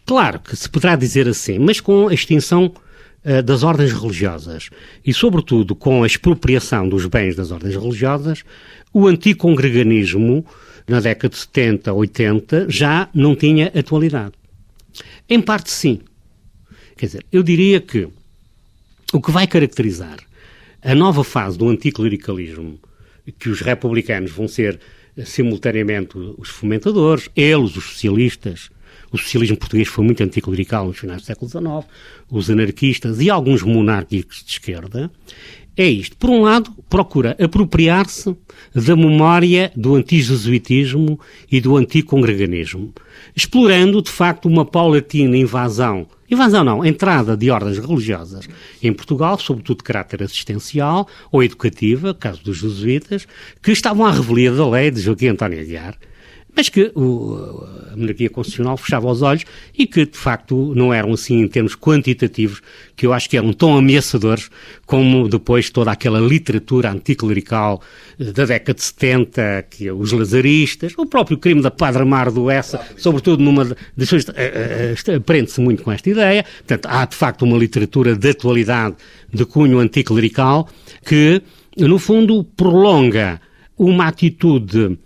Claro 0.06 0.40
que 0.40 0.56
se 0.56 0.70
poderá 0.70 0.96
dizer 0.96 1.28
assim, 1.28 1.58
mas 1.58 1.82
com 1.82 2.10
a 2.10 2.14
extinção 2.14 2.72
uh, 3.26 3.42
das 3.42 3.64
ordens 3.64 3.92
religiosas 3.92 4.70
e, 5.04 5.12
sobretudo, 5.12 5.74
com 5.74 6.04
a 6.04 6.06
expropriação 6.06 6.88
dos 6.88 7.08
bens 7.08 7.36
das 7.36 7.50
ordens 7.50 7.76
religiosas, 7.76 8.44
o 8.94 9.08
anticongreganismo, 9.08 10.46
na 10.88 11.00
década 11.00 11.30
de 11.30 11.40
70, 11.40 11.92
80, 11.92 12.68
já 12.70 13.10
não 13.16 13.36
tinha 13.36 13.72
atualidade. 13.76 14.34
Em 15.28 15.42
parte, 15.42 15.72
sim. 15.72 16.02
Quer 16.96 17.08
dizer, 17.08 17.26
eu 17.32 17.42
diria 17.42 17.82
que 17.82 18.08
o 19.12 19.20
que 19.20 19.32
vai 19.32 19.48
caracterizar 19.48 20.18
a 20.84 20.96
nova 20.96 21.24
fase 21.24 21.58
do 21.58 21.70
anticlericalismo, 21.70 22.80
que 23.38 23.50
os 23.50 23.62
republicanos 23.62 24.32
vão 24.32 24.48
ser 24.48 24.80
simultaneamente 25.24 26.18
os 26.38 26.50
fomentadores, 26.50 27.30
eles, 27.36 27.76
os 27.76 27.84
socialistas, 27.84 28.70
o 29.12 29.18
socialismo 29.18 29.58
português 29.58 29.88
foi 29.88 30.06
muito 30.06 30.24
anticlerical 30.24 30.86
nos 30.86 30.98
finais 30.98 31.22
do 31.22 31.26
século 31.26 31.50
XIX, 31.50 31.92
os 32.30 32.50
anarquistas 32.50 33.20
e 33.20 33.30
alguns 33.30 33.62
monárquicos 33.62 34.44
de 34.44 34.52
esquerda, 34.52 35.12
é 35.76 35.88
isto. 35.88 36.18
Por 36.18 36.30
um 36.30 36.42
lado, 36.42 36.72
procura 36.90 37.36
apropriar-se 37.40 38.36
da 38.74 38.96
memória 38.96 39.72
do 39.76 39.96
antijesuitismo 39.96 41.20
e 41.52 41.62
do 41.62 41.78
anticongreganismo, 41.78 42.94
explorando, 43.36 44.02
de 44.02 44.12
facto, 44.12 44.48
uma 44.48 44.66
paulatina 44.66 45.38
invasão 45.38 46.08
invasão 46.32 46.64
não, 46.64 46.86
entrada 46.86 47.36
de 47.36 47.52
ordens 47.52 47.78
religiosas 47.78 48.48
em 48.82 48.94
Portugal, 48.94 49.38
sobretudo 49.38 49.80
de 49.80 49.84
caráter 49.84 50.24
assistencial 50.24 51.08
ou 51.32 51.44
educativa, 51.44 52.14
caso 52.14 52.42
dos 52.44 52.58
jesuítas, 52.58 53.28
que 53.62 53.72
estavam 53.72 54.06
à 54.06 54.12
revelia 54.12 54.52
da 54.52 54.68
lei 54.68 54.90
de 54.90 55.02
Joaquim 55.02 55.28
António 55.28 55.60
Aguiar, 55.60 55.98
mas 56.56 56.70
que 56.70 56.92
o, 56.96 57.66
a 57.92 57.96
monarquia 57.96 58.30
constitucional 58.30 58.78
fechava 58.78 59.08
os 59.08 59.22
olhos 59.22 59.46
e 59.78 59.86
que, 59.86 60.06
de 60.06 60.18
facto, 60.18 60.74
não 60.76 60.94
eram 60.94 61.14
assim 61.14 61.42
em 61.42 61.48
termos 61.48 61.76
quantitativos, 61.76 62.62
que 62.96 63.06
eu 63.06 63.14
acho 63.14 63.30
que 63.30 63.38
eram 63.38 63.54
tão 63.54 63.78
ameaçadores 63.78 64.50
como 64.86 65.28
depois 65.28 65.70
toda 65.70 65.92
aquela 65.92 66.20
literatura 66.20 66.92
anticlerical 66.92 67.82
eh, 68.20 68.32
da 68.32 68.46
década 68.46 68.74
de 68.74 68.84
70, 68.84 69.66
que 69.70 69.88
é 69.88 69.94
os 69.94 70.12
lazaristas, 70.12 70.94
o 70.98 71.06
próprio 71.06 71.38
crime 71.38 71.62
da 71.62 71.72
Padre 71.72 72.06
Mar 72.06 72.32
do 72.32 72.50
Essa, 72.50 72.80
sobretudo 72.98 73.44
numa 73.44 73.66
das 73.96 74.10
suas... 74.10 74.28
Eh, 74.30 74.96
eh, 75.08 75.16
aprende-se 75.16 75.62
muito 75.62 75.84
com 75.84 75.92
esta 75.92 76.10
ideia. 76.10 76.44
Portanto, 76.44 76.86
há, 76.88 77.06
de 77.06 77.16
facto, 77.16 77.44
uma 77.44 77.58
literatura 77.58 78.16
de 78.16 78.30
atualidade 78.30 78.96
de 79.34 79.46
cunho 79.46 79.80
anticlerical 79.80 80.68
que, 81.06 81.42
no 81.78 81.98
fundo, 81.98 82.44
prolonga 82.44 83.40
uma 83.78 84.08
atitude 84.08 84.98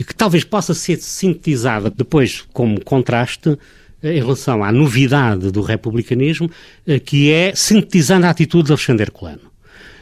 e 0.00 0.04
que 0.04 0.14
talvez 0.14 0.44
possa 0.44 0.72
ser 0.72 0.96
sintetizada 0.96 1.90
depois 1.90 2.42
como 2.54 2.82
contraste 2.82 3.58
eh, 4.02 4.16
em 4.16 4.20
relação 4.20 4.64
à 4.64 4.72
novidade 4.72 5.50
do 5.50 5.60
republicanismo, 5.60 6.50
eh, 6.86 6.98
que 6.98 7.30
é 7.30 7.52
sintetizando 7.54 8.24
a 8.24 8.30
atitude 8.30 8.64
de 8.64 8.72
Alexandre 8.72 9.02
Herculano. 9.02 9.42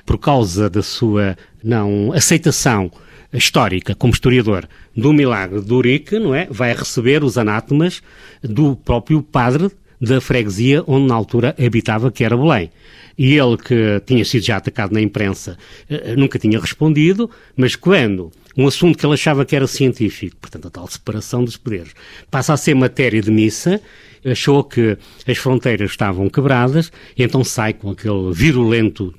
Por 0.06 0.16
causa 0.16 0.70
da 0.70 0.84
sua 0.84 1.36
não 1.64 2.12
aceitação 2.12 2.92
histórica 3.32 3.92
como 3.92 4.12
historiador 4.12 4.68
do 4.96 5.12
milagre 5.12 5.60
de 5.60 5.74
Urique, 5.74 6.16
não 6.20 6.32
é? 6.32 6.46
Vai 6.48 6.72
receber 6.72 7.24
os 7.24 7.36
anátemas 7.36 8.00
do 8.40 8.76
próprio 8.76 9.20
padre 9.20 9.68
da 10.00 10.20
freguesia 10.20 10.82
onde 10.86 11.06
na 11.06 11.14
altura 11.14 11.54
habitava, 11.58 12.10
que 12.10 12.24
era 12.24 12.36
Belém. 12.36 12.70
E 13.16 13.36
ele, 13.36 13.56
que 13.56 14.00
tinha 14.06 14.24
sido 14.24 14.44
já 14.44 14.56
atacado 14.56 14.92
na 14.92 15.00
imprensa, 15.00 15.58
eh, 15.90 16.14
nunca 16.16 16.38
tinha 16.38 16.58
respondido, 16.60 17.28
mas 17.56 17.74
quando 17.74 18.30
um 18.56 18.66
assunto 18.66 18.96
que 18.96 19.04
ele 19.04 19.14
achava 19.14 19.44
que 19.44 19.56
era 19.56 19.66
científico, 19.66 20.36
portanto, 20.40 20.68
a 20.68 20.70
tal 20.70 20.86
separação 20.86 21.44
dos 21.44 21.56
poderes, 21.56 21.94
passa 22.30 22.52
a 22.52 22.56
ser 22.56 22.74
matéria 22.74 23.20
de 23.20 23.30
missa, 23.30 23.80
achou 24.24 24.64
que 24.64 24.96
as 25.26 25.38
fronteiras 25.38 25.90
estavam 25.90 26.28
quebradas, 26.28 26.92
e 27.16 27.22
então 27.22 27.42
sai 27.42 27.72
com 27.72 27.90
aquele 27.90 28.32
virulento 28.32 29.14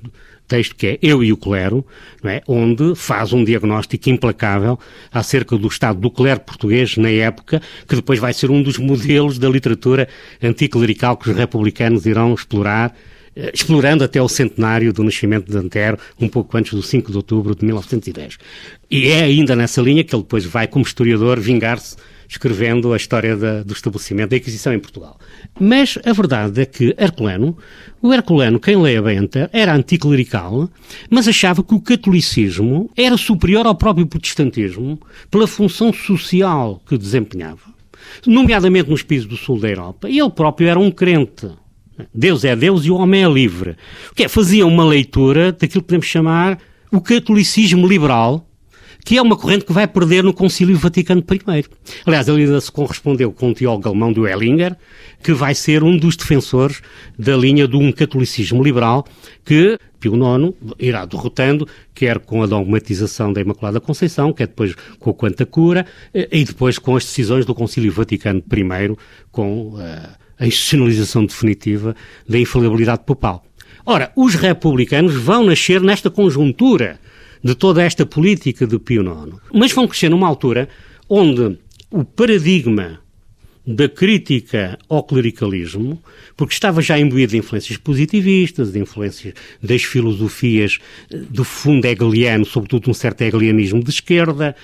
texto 0.50 0.74
que 0.74 0.86
é 0.88 0.98
Eu 1.00 1.22
e 1.22 1.32
o 1.32 1.36
Clero, 1.36 1.86
é? 2.24 2.42
onde 2.48 2.96
faz 2.96 3.32
um 3.32 3.44
diagnóstico 3.44 4.10
implacável 4.10 4.78
acerca 5.12 5.56
do 5.56 5.68
estado 5.68 6.00
do 6.00 6.10
clero 6.10 6.40
português 6.40 6.96
na 6.96 7.08
época, 7.08 7.62
que 7.86 7.94
depois 7.94 8.18
vai 8.18 8.32
ser 8.32 8.50
um 8.50 8.60
dos 8.60 8.76
modelos 8.76 9.38
da 9.38 9.48
literatura 9.48 10.08
anticlerical 10.42 11.16
que 11.16 11.30
os 11.30 11.36
republicanos 11.36 12.04
irão 12.04 12.34
explorar 12.34 12.94
eh, 13.36 13.52
explorando 13.54 14.02
até 14.02 14.20
o 14.20 14.28
centenário 14.28 14.92
do 14.92 15.04
nascimento 15.04 15.48
de 15.48 15.56
Antero, 15.56 15.96
um 16.20 16.28
pouco 16.28 16.56
antes 16.58 16.74
do 16.74 16.82
5 16.82 17.12
de 17.12 17.16
outubro 17.16 17.54
de 17.54 17.64
1910. 17.64 18.38
E 18.90 19.06
é 19.06 19.22
ainda 19.22 19.54
nessa 19.54 19.80
linha 19.80 20.02
que 20.02 20.12
ele 20.12 20.24
depois 20.24 20.44
vai, 20.44 20.66
como 20.66 20.84
historiador, 20.84 21.38
vingar-se 21.38 21.96
escrevendo 22.30 22.92
a 22.92 22.96
história 22.96 23.36
da, 23.36 23.64
do 23.64 23.72
estabelecimento 23.72 24.30
da 24.30 24.36
Inquisição 24.36 24.72
em 24.72 24.78
Portugal. 24.78 25.18
Mas 25.58 25.98
a 26.04 26.12
verdade 26.12 26.60
é 26.60 26.64
que 26.64 26.94
Herculano, 26.96 27.58
o 28.00 28.14
Herculano, 28.14 28.60
quem 28.60 28.80
lê 28.80 28.96
a 28.96 29.02
Benter, 29.02 29.50
era 29.52 29.74
anticlerical, 29.74 30.70
mas 31.10 31.26
achava 31.26 31.64
que 31.64 31.74
o 31.74 31.80
catolicismo 31.80 32.88
era 32.96 33.16
superior 33.16 33.66
ao 33.66 33.74
próprio 33.74 34.06
protestantismo 34.06 35.00
pela 35.28 35.48
função 35.48 35.92
social 35.92 36.80
que 36.86 36.96
desempenhava, 36.96 37.62
nomeadamente 38.24 38.88
nos 38.88 39.02
países 39.02 39.26
do 39.26 39.36
sul 39.36 39.58
da 39.58 39.68
Europa, 39.68 40.08
e 40.08 40.20
ele 40.20 40.30
próprio 40.30 40.68
era 40.68 40.78
um 40.78 40.90
crente. 40.90 41.48
Deus 42.14 42.44
é 42.44 42.54
Deus 42.54 42.84
e 42.84 42.92
o 42.92 42.96
homem 42.96 43.24
é 43.24 43.28
livre. 43.28 43.76
O 44.10 44.14
que 44.14 44.22
é? 44.22 44.28
Fazia 44.28 44.64
uma 44.64 44.84
leitura 44.84 45.50
daquilo 45.50 45.82
que 45.82 45.88
podemos 45.88 46.06
chamar 46.06 46.58
o 46.92 47.00
catolicismo 47.00 47.86
liberal, 47.86 48.48
que 49.04 49.16
é 49.16 49.22
uma 49.22 49.36
corrente 49.36 49.64
que 49.64 49.72
vai 49.72 49.86
perder 49.86 50.24
no 50.24 50.32
Concílio 50.32 50.76
Vaticano 50.76 51.22
I. 51.22 51.64
Aliás, 52.06 52.28
ele 52.28 52.44
ainda 52.44 52.60
se 52.60 52.70
correspondeu 52.70 53.32
com 53.32 53.50
o 53.50 53.54
teólogo 53.54 53.88
alemão 53.88 54.12
do 54.12 54.26
Ellinger, 54.26 54.76
que 55.22 55.32
vai 55.32 55.54
ser 55.54 55.82
um 55.82 55.96
dos 55.96 56.16
defensores 56.16 56.80
da 57.18 57.36
linha 57.36 57.66
de 57.66 57.76
um 57.76 57.92
catolicismo 57.92 58.62
liberal 58.62 59.06
que 59.44 59.78
Pio 59.98 60.14
IX 60.14 60.54
irá 60.78 61.04
derrotando, 61.04 61.66
quer 61.94 62.18
com 62.18 62.42
a 62.42 62.46
dogmatização 62.46 63.32
da 63.32 63.40
Imaculada 63.40 63.80
Conceição, 63.80 64.32
quer 64.32 64.46
depois 64.46 64.74
com 64.98 65.10
a 65.10 65.14
Quanta 65.14 65.44
Cura, 65.44 65.86
eh, 66.14 66.28
e 66.32 66.44
depois 66.44 66.78
com 66.78 66.96
as 66.96 67.04
decisões 67.04 67.44
do 67.44 67.54
Concílio 67.54 67.92
Vaticano 67.92 68.40
I, 68.40 68.96
com... 69.30 69.74
Uh, 69.74 70.20
a 70.40 70.46
institucionalização 70.46 71.26
definitiva 71.26 71.94
da 72.26 72.38
infalibilidade 72.38 73.02
papal. 73.04 73.44
Ora, 73.84 74.10
os 74.16 74.34
republicanos 74.34 75.14
vão 75.14 75.44
nascer 75.44 75.80
nesta 75.80 76.10
conjuntura 76.10 76.98
de 77.42 77.54
toda 77.54 77.82
esta 77.82 78.04
política 78.04 78.66
de 78.66 78.78
Pio 78.78 79.02
IX, 79.02 79.36
mas 79.52 79.72
vão 79.72 79.88
crescer 79.88 80.08
numa 80.08 80.28
altura 80.28 80.68
onde 81.08 81.58
o 81.90 82.04
paradigma 82.04 83.00
da 83.66 83.88
crítica 83.88 84.78
ao 84.88 85.02
clericalismo, 85.02 86.02
porque 86.36 86.54
estava 86.54 86.80
já 86.80 86.98
imbuído 86.98 87.32
de 87.32 87.38
influências 87.38 87.76
positivistas, 87.76 88.72
de 88.72 88.78
influências 88.78 89.34
das 89.62 89.82
filosofias 89.82 90.78
eh, 91.10 91.18
do 91.28 91.44
fundo 91.44 91.84
hegeliano, 91.84 92.44
sobretudo 92.44 92.90
um 92.90 92.94
certo 92.94 93.22
hegelianismo 93.22 93.82
de 93.84 93.90
esquerda, 93.90 94.56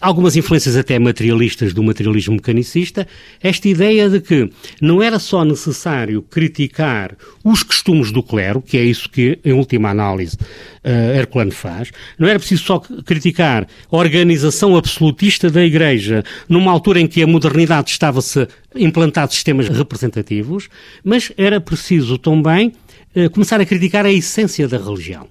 algumas 0.00 0.36
influências 0.36 0.76
até 0.76 0.98
materialistas 0.98 1.74
do 1.74 1.82
materialismo 1.82 2.34
mecanicista, 2.34 3.06
esta 3.42 3.68
ideia 3.68 4.08
de 4.08 4.20
que 4.20 4.50
não 4.80 5.02
era 5.02 5.18
só 5.18 5.44
necessário 5.44 6.22
criticar 6.22 7.16
os 7.42 7.62
costumes 7.62 8.12
do 8.12 8.22
clero, 8.22 8.62
que 8.62 8.78
é 8.78 8.84
isso 8.84 9.10
que, 9.10 9.38
em 9.44 9.52
última 9.52 9.90
análise, 9.90 10.38
uh, 10.84 11.16
Herculano 11.16 11.52
faz, 11.52 11.90
não 12.18 12.28
era 12.28 12.38
preciso 12.38 12.64
só 12.64 12.78
criticar 12.78 13.66
a 13.90 13.96
organização 13.96 14.76
absolutista 14.76 15.50
da 15.50 15.64
Igreja 15.64 16.22
numa 16.48 16.70
altura 16.70 17.00
em 17.00 17.06
que 17.06 17.22
a 17.22 17.26
modernidade 17.26 17.90
estava-se 17.90 18.40
a 18.40 18.48
implantar 18.76 19.28
sistemas 19.30 19.68
representativos, 19.68 20.68
mas 21.02 21.32
era 21.36 21.60
preciso 21.60 22.18
também 22.18 22.72
uh, 23.16 23.30
começar 23.30 23.60
a 23.60 23.66
criticar 23.66 24.04
a 24.04 24.12
essência 24.12 24.68
da 24.68 24.76
religião. 24.76 25.28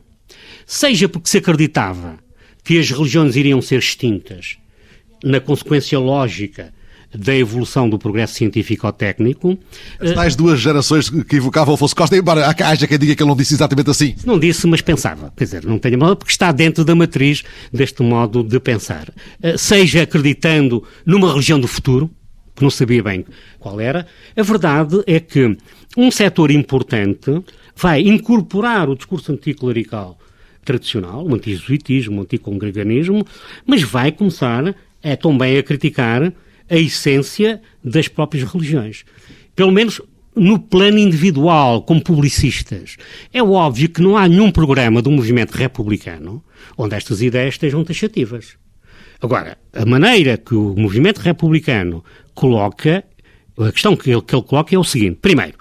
Seja 0.66 1.08
porque 1.08 1.30
se 1.30 1.38
acreditava 1.38 2.18
que 2.64 2.80
as 2.80 2.90
religiões 2.90 3.36
iriam 3.36 3.62
ser 3.62 3.80
extintas 3.80 4.58
na 5.24 5.40
consequência 5.40 6.00
lógica 6.00 6.74
da 7.16 7.36
evolução 7.36 7.90
do 7.90 8.00
progresso 8.00 8.36
científico-técnico. 8.36 9.58
As 10.00 10.12
tais 10.14 10.36
duas 10.36 10.60
gerações 10.60 11.10
que 11.10 11.36
evocavam 11.36 11.76
Afonso 11.76 11.96
Costa, 11.96 12.18
embora 12.18 12.48
haja 12.48 12.88
quem 12.88 12.98
diga 12.98 13.16
que 13.16 13.24
ele 13.24 13.30
não 13.30 13.36
disse 13.36 13.54
exatamente 13.54 13.90
assim. 13.90 14.16
Não 14.26 14.40
disse, 14.40 14.66
mas 14.68 14.82
pensava. 14.82 15.32
Quer 15.36 15.44
dizer, 15.44 15.66
não 15.66 15.78
tenho 15.78 15.98
mal, 15.98 16.16
porque 16.16 16.32
está 16.32 16.52
dentro 16.52 16.84
da 16.84 16.96
matriz 16.96 17.44
deste 17.72 18.02
modo 18.04 18.44
de 18.44 18.60
pensar. 18.60 19.12
Eh, 19.42 19.58
seja 19.58 20.04
acreditando 20.04 20.84
numa 21.06 21.32
religião 21.32 21.60
do 21.60 21.68
futuro, 21.68 22.10
que 22.56 22.64
não 22.64 22.70
sabia 22.70 23.02
bem 23.02 23.26
qual 23.60 23.80
era, 23.80 24.06
a 24.36 24.42
verdade 24.42 25.02
é 25.08 25.20
que 25.20 25.58
um 25.98 26.12
setor 26.12 26.52
importante 26.52 27.44
vai 27.76 28.02
incorporar 28.02 28.90
o 28.90 28.96
discurso 28.96 29.32
anticlerical 29.32 30.18
tradicional, 30.64 31.26
o 31.26 31.34
antijesuitismo, 31.34 32.20
o 32.20 32.22
anticongreganismo, 32.24 33.26
mas 33.66 33.84
vai 33.84 34.12
começar 34.12 34.76
é, 35.02 35.16
também 35.16 35.58
a 35.58 35.64
criticar 35.64 36.32
a 36.70 36.76
essência 36.76 37.62
das 37.84 38.08
próprias 38.08 38.50
religiões. 38.52 39.04
Pelo 39.56 39.72
menos 39.72 40.02
no 40.36 40.58
plano 40.58 40.98
individual, 40.98 41.84
como 41.84 42.02
publicistas. 42.02 42.98
É 43.32 43.44
óbvio 43.44 43.90
que 43.90 44.02
não 44.02 44.18
há 44.18 44.28
nenhum 44.28 44.52
programa 44.52 45.02
do 45.02 45.12
movimento 45.12 45.52
republicano 45.52 46.44
onde 46.78 46.96
estas 46.96 47.22
ideias 47.22 47.56
estejam 47.56 47.84
taxativas. 47.84 48.56
Agora, 49.22 49.58
a 49.72 49.86
maneira 49.86 50.38
que 50.38 50.56
o 50.56 50.76
movimento 50.76 51.20
republicano 51.20 52.04
coloca, 52.34 53.04
a 53.58 53.72
questão 53.72 53.96
que 53.96 54.12
ele, 54.12 54.22
que 54.22 54.36
ele 54.36 54.44
coloca 54.44 54.76
é 54.76 54.78
o 54.78 54.84
seguinte: 54.84 55.20
primeiro, 55.22 55.58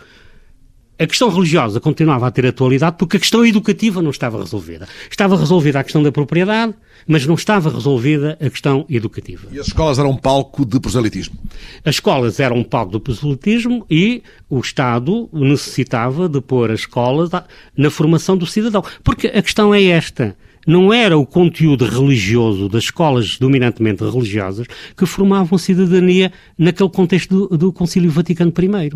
a 1.03 1.07
questão 1.07 1.29
religiosa 1.29 1.81
continuava 1.81 2.27
a 2.27 2.31
ter 2.31 2.47
atualidade 2.47 2.97
porque 2.99 3.17
a 3.17 3.21
questão 3.21 3.45
educativa 3.45 4.01
não 4.01 4.11
estava 4.11 4.39
resolvida. 4.39 4.89
Estava 5.11 5.37
resolvida 5.37 5.81
a 5.81 5.85
questão 5.85 6.03
da 6.03 6.13
propriedade, 6.13 6.75
mas 7.07 7.27
não 7.27 7.35
estava 7.35 7.71
resolvida 7.71 8.39
a 8.41 8.49
questão 8.49 8.87
educativa. 8.89 9.49
E 9.51 9.59
as 9.59 9.67
escolas 9.67 9.99
eram 9.99 10.11
um 10.11 10.17
palco 10.17 10.65
de 10.65 10.79
proselitismo? 10.79 11.37
As 11.85 11.97
escolas 11.97 12.39
eram 12.39 12.57
um 12.57 12.65
palco 12.65 12.93
de 12.93 13.01
proselitismo 13.01 13.85
e 13.91 14.23
o 14.49 14.61
Estado 14.61 15.29
necessitava 15.33 16.29
de 16.29 16.41
pôr 16.41 16.71
as 16.71 16.81
escolas 16.81 17.31
na 17.77 17.91
formação 17.91 18.37
do 18.37 18.47
cidadão. 18.47 18.85
Porque 19.03 19.27
a 19.27 19.43
questão 19.43 19.75
é 19.75 19.83
esta 19.83 20.37
não 20.67 20.93
era 20.93 21.17
o 21.17 21.27
conteúdo 21.27 21.85
religioso 21.85 22.69
das 22.69 22.85
escolas 22.85 23.39
dominantemente 23.39 24.05
religiosas 24.05 24.67
que 24.97 25.07
formavam 25.07 25.59
cidadania 25.59 26.33
naquele 26.57 26.89
contexto 26.89 27.49
do, 27.49 27.59
do 27.59 27.73
Concílio 27.73 28.11
Vaticano 28.11 28.53
I. 28.57 28.93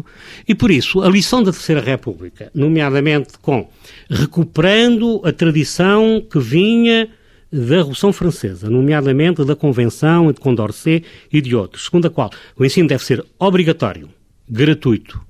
E 0.47 0.55
por 0.55 0.71
isso, 0.71 1.03
a 1.03 1.09
lição 1.09 1.43
da 1.43 1.53
Terceira 1.53 1.81
República, 1.81 2.51
nomeadamente 2.55 3.39
com 3.41 3.69
recuperando 4.09 5.21
a 5.25 5.33
tradição 5.33 6.25
que 6.31 6.39
vinha 6.39 7.09
da 7.53 7.77
Revolução 7.77 8.13
Francesa, 8.13 8.69
nomeadamente 8.69 9.45
da 9.45 9.57
Convenção 9.57 10.33
de 10.33 10.41
Condorcet 10.41 11.05
e 11.33 11.41
de 11.41 11.55
outros, 11.55 11.85
segundo 11.85 12.07
a 12.07 12.11
qual 12.11 12.31
o 12.57 12.65
ensino 12.65 12.89
deve 12.89 13.05
ser 13.05 13.25
obrigatório, 13.39 14.09
gratuito, 14.49 15.21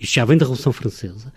isto 0.00 0.14
já 0.14 0.24
vem 0.24 0.36
da 0.36 0.44
Revolução 0.44 0.72
Francesa, 0.72 1.32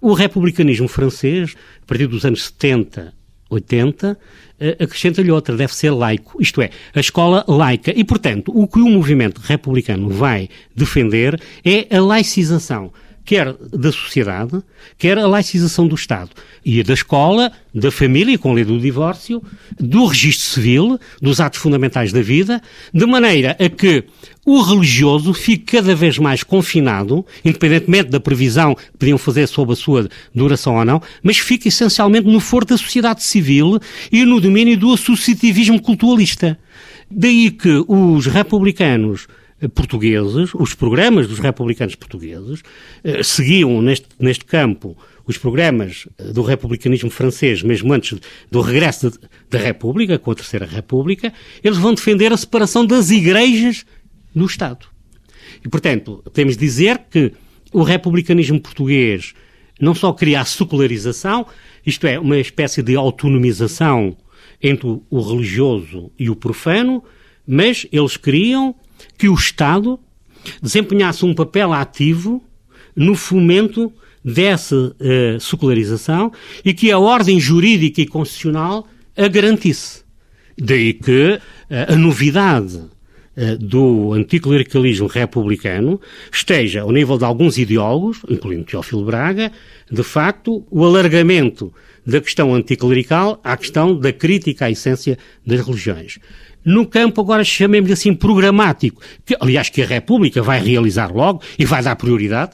o 0.00 0.14
republicanismo 0.14 0.88
francês, 0.88 1.54
a 1.82 1.86
partir 1.86 2.08
dos 2.08 2.24
anos 2.24 2.44
70 2.44 3.14
80, 3.52 4.18
eh, 4.58 4.76
acrescenta-lhe 4.80 5.30
outra, 5.30 5.56
deve 5.56 5.74
ser 5.74 5.90
laico, 5.90 6.40
isto 6.40 6.60
é, 6.62 6.70
a 6.94 7.00
escola 7.00 7.44
laica. 7.46 7.92
E, 7.94 8.02
portanto, 8.04 8.52
o 8.54 8.66
que 8.66 8.80
o 8.80 8.88
movimento 8.88 9.40
republicano 9.40 10.08
vai 10.08 10.48
defender 10.74 11.40
é 11.64 11.94
a 11.94 12.00
laicização 12.00 12.92
quer 13.24 13.54
da 13.72 13.92
sociedade, 13.92 14.62
quer 14.98 15.18
a 15.18 15.26
laicização 15.26 15.86
do 15.86 15.94
Estado. 15.94 16.30
E 16.64 16.82
da 16.82 16.94
escola, 16.94 17.52
da 17.74 17.90
família, 17.90 18.38
com 18.38 18.50
a 18.50 18.54
lei 18.54 18.64
do 18.64 18.78
divórcio, 18.78 19.42
do 19.78 20.06
registro 20.06 20.46
civil, 20.46 21.00
dos 21.20 21.40
atos 21.40 21.60
fundamentais 21.60 22.12
da 22.12 22.20
vida, 22.20 22.60
de 22.92 23.06
maneira 23.06 23.56
a 23.58 23.68
que 23.68 24.04
o 24.44 24.60
religioso 24.60 25.32
fique 25.32 25.76
cada 25.76 25.94
vez 25.94 26.18
mais 26.18 26.42
confinado, 26.42 27.24
independentemente 27.44 28.10
da 28.10 28.18
previsão 28.18 28.74
que 28.74 28.98
podiam 28.98 29.16
fazer 29.16 29.46
sobre 29.46 29.74
a 29.74 29.76
sua 29.76 30.08
duração 30.34 30.76
ou 30.76 30.84
não, 30.84 31.00
mas 31.22 31.38
fica 31.38 31.68
essencialmente 31.68 32.26
no 32.26 32.40
foro 32.40 32.66
da 32.66 32.76
sociedade 32.76 33.22
civil 33.22 33.78
e 34.10 34.24
no 34.24 34.40
domínio 34.40 34.76
do 34.76 34.92
associativismo 34.92 35.80
culturalista. 35.80 36.58
Daí 37.08 37.50
que 37.50 37.84
os 37.86 38.26
republicanos 38.26 39.28
portugueses, 39.68 40.50
os 40.54 40.74
programas 40.74 41.28
dos 41.28 41.38
republicanos 41.38 41.94
portugueses, 41.94 42.62
eh, 43.04 43.22
seguiam 43.22 43.80
neste, 43.80 44.06
neste 44.18 44.44
campo 44.44 44.96
os 45.24 45.38
programas 45.38 46.08
eh, 46.18 46.32
do 46.32 46.42
republicanismo 46.42 47.10
francês, 47.10 47.62
mesmo 47.62 47.92
antes 47.92 48.18
do 48.50 48.60
regresso 48.60 49.12
da 49.48 49.58
República, 49.58 50.18
com 50.18 50.32
a 50.32 50.34
Terceira 50.34 50.66
República, 50.66 51.32
eles 51.62 51.78
vão 51.78 51.94
defender 51.94 52.32
a 52.32 52.36
separação 52.36 52.84
das 52.84 53.10
igrejas 53.10 53.84
do 54.34 54.46
Estado. 54.46 54.86
E, 55.64 55.68
portanto, 55.68 56.22
de 56.34 56.56
dizer 56.56 56.98
que 57.10 57.32
o 57.72 57.82
republicanismo 57.82 58.60
português 58.60 59.34
não 59.80 59.94
só 59.94 60.12
queria 60.12 60.40
a 60.40 60.44
secularização, 60.44 61.46
isto 61.84 62.06
é, 62.06 62.18
uma 62.18 62.38
espécie 62.38 62.82
de 62.82 62.94
autonomização 62.94 64.16
entre 64.62 64.86
o 64.86 65.20
religioso 65.20 66.10
e 66.18 66.30
o 66.30 66.36
profano, 66.36 67.02
mas 67.46 67.86
eles 67.90 68.16
queriam 68.16 68.74
que 69.18 69.28
o 69.28 69.34
Estado 69.34 69.98
desempenhasse 70.62 71.24
um 71.24 71.34
papel 71.34 71.72
ativo 71.72 72.42
no 72.94 73.14
fomento 73.14 73.92
dessa 74.24 74.76
uh, 74.76 75.40
secularização 75.40 76.32
e 76.64 76.72
que 76.72 76.92
a 76.92 76.98
ordem 76.98 77.40
jurídica 77.40 78.00
e 78.00 78.06
constitucional 78.06 78.86
a 79.16 79.26
garantisse. 79.26 80.04
Daí 80.56 80.92
que 80.92 81.34
uh, 81.34 81.92
a 81.92 81.96
novidade 81.96 82.84
do 83.58 84.12
anticlericalismo 84.12 85.06
republicano 85.06 86.00
esteja, 86.30 86.82
ao 86.82 86.92
nível 86.92 87.16
de 87.16 87.24
alguns 87.24 87.56
ideólogos, 87.56 88.20
incluindo 88.28 88.64
Teófilo 88.64 89.04
Braga, 89.04 89.50
de 89.90 90.02
facto, 90.02 90.64
o 90.70 90.84
alargamento 90.84 91.72
da 92.06 92.20
questão 92.20 92.54
anticlerical 92.54 93.40
à 93.42 93.56
questão 93.56 93.98
da 93.98 94.12
crítica 94.12 94.66
à 94.66 94.70
essência 94.70 95.16
das 95.46 95.64
religiões 95.64 96.18
no 96.64 96.86
campo, 96.86 97.20
agora 97.20 97.44
chamemos 97.44 97.90
assim, 97.90 98.14
programático, 98.14 99.02
que, 99.24 99.36
aliás, 99.40 99.68
que 99.68 99.82
a 99.82 99.86
República 99.86 100.42
vai 100.42 100.60
realizar 100.60 101.12
logo 101.12 101.42
e 101.58 101.64
vai 101.64 101.82
dar 101.82 101.96
prioridade. 101.96 102.52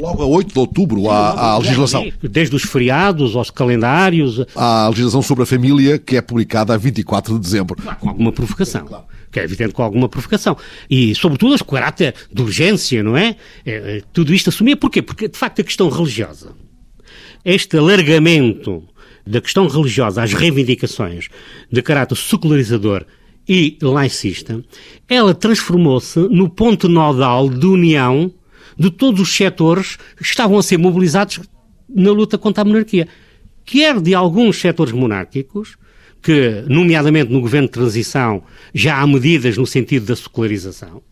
Logo 0.00 0.22
a 0.22 0.26
8 0.26 0.52
de 0.52 0.58
outubro 0.58 1.10
há, 1.10 1.52
a 1.52 1.58
legislação. 1.58 2.10
Desde 2.22 2.54
os 2.54 2.62
feriados 2.62 3.36
aos 3.36 3.50
calendários. 3.50 4.44
A 4.54 4.88
legislação 4.88 5.22
sobre 5.22 5.44
a 5.44 5.46
família 5.46 5.98
que 5.98 6.16
é 6.16 6.22
publicada 6.22 6.74
a 6.74 6.76
24 6.76 7.34
de 7.34 7.40
dezembro. 7.40 7.76
Com 8.00 8.08
alguma 8.08 8.32
provocação. 8.32 8.86
Claro. 8.86 9.04
Que 9.30 9.40
é 9.40 9.44
evidente 9.44 9.72
com 9.72 9.82
alguma 9.82 10.08
provocação. 10.08 10.56
E, 10.90 11.14
sobretudo, 11.14 11.56
com 11.64 11.74
caráter 11.74 12.14
de 12.32 12.42
urgência, 12.42 13.02
não 13.02 13.16
é? 13.16 13.36
é? 13.64 14.02
Tudo 14.12 14.34
isto 14.34 14.50
assumia. 14.50 14.76
Porquê? 14.76 15.02
Porque, 15.02 15.28
de 15.28 15.38
facto, 15.38 15.60
a 15.60 15.64
questão 15.64 15.88
religiosa, 15.88 16.52
este 17.44 17.76
alargamento 17.76 18.82
da 19.26 19.40
questão 19.40 19.66
religiosa 19.66 20.22
às 20.22 20.32
reivindicações 20.32 21.28
de 21.70 21.82
caráter 21.82 22.16
secularizador 22.16 23.04
e 23.48 23.76
laicista, 23.80 24.62
ela 25.08 25.34
transformou-se 25.34 26.18
no 26.18 26.48
ponto 26.48 26.88
nodal 26.88 27.48
de 27.48 27.66
união 27.66 28.32
de 28.78 28.90
todos 28.90 29.20
os 29.20 29.34
setores 29.34 29.96
que 30.16 30.22
estavam 30.22 30.58
a 30.58 30.62
ser 30.62 30.78
mobilizados 30.78 31.40
na 31.88 32.10
luta 32.10 32.36
contra 32.36 32.62
a 32.62 32.64
monarquia. 32.64 33.08
Quer 33.64 34.00
de 34.00 34.14
alguns 34.14 34.60
setores 34.60 34.92
monárquicos, 34.92 35.76
que, 36.22 36.64
nomeadamente 36.68 37.32
no 37.32 37.40
governo 37.40 37.68
de 37.68 37.72
transição, 37.72 38.42
já 38.74 39.00
há 39.00 39.06
medidas 39.06 39.56
no 39.56 39.66
sentido 39.66 40.06
da 40.06 40.16
secularização, 40.16 41.02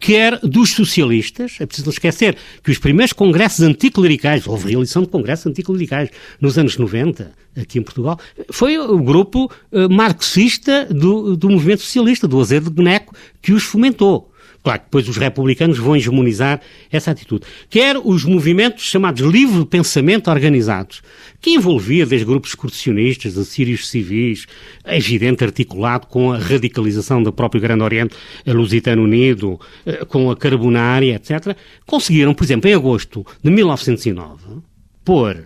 quer 0.00 0.38
dos 0.40 0.70
socialistas. 0.70 1.56
É 1.60 1.66
preciso 1.66 1.86
não 1.86 1.92
esquecer 1.92 2.36
que 2.62 2.70
os 2.70 2.78
primeiros 2.78 3.12
congressos 3.12 3.60
anticlericais, 3.60 4.46
houve 4.46 4.70
realização 4.70 5.02
de 5.02 5.08
congressos 5.08 5.46
anticlericais 5.46 6.10
nos 6.40 6.58
anos 6.58 6.76
90, 6.76 7.32
aqui 7.56 7.78
em 7.78 7.82
Portugal, 7.82 8.18
foi 8.50 8.78
o 8.78 8.98
grupo 8.98 9.50
uh, 9.72 9.92
marxista 9.92 10.86
do, 10.86 11.36
do 11.36 11.50
movimento 11.50 11.82
socialista, 11.82 12.28
do 12.28 12.40
Azedo 12.40 12.70
de 12.70 12.76
Boneco, 12.76 13.14
que 13.40 13.52
os 13.52 13.62
fomentou. 13.62 14.31
Claro 14.62 14.78
que 14.78 14.84
depois 14.86 15.08
os 15.08 15.16
republicanos 15.16 15.78
vão 15.78 15.96
hegemonizar 15.96 16.60
essa 16.90 17.10
atitude. 17.10 17.44
Quer 17.68 17.96
os 17.96 18.24
movimentos 18.24 18.84
chamados 18.84 19.20
livre 19.20 19.66
pensamento 19.66 20.30
organizados, 20.30 21.02
que 21.40 21.50
envolvia 21.50 22.06
desde 22.06 22.24
grupos 22.24 22.50
excursionistas, 22.50 23.36
assírios 23.36 23.88
civis, 23.88 24.46
é 24.84 24.96
evidente 24.96 25.42
articulado 25.42 26.06
com 26.06 26.32
a 26.32 26.38
radicalização 26.38 27.22
do 27.22 27.32
próprio 27.32 27.60
Grande 27.60 27.82
Oriente 27.82 28.14
Lusitano 28.46 29.02
Unido, 29.02 29.60
eh, 29.84 30.04
com 30.04 30.30
a 30.30 30.36
Carbonária, 30.36 31.16
etc., 31.16 31.56
conseguiram, 31.84 32.32
por 32.32 32.44
exemplo, 32.44 32.70
em 32.70 32.74
agosto 32.74 33.26
de 33.42 33.50
1909, 33.50 34.62
pôr 35.04 35.44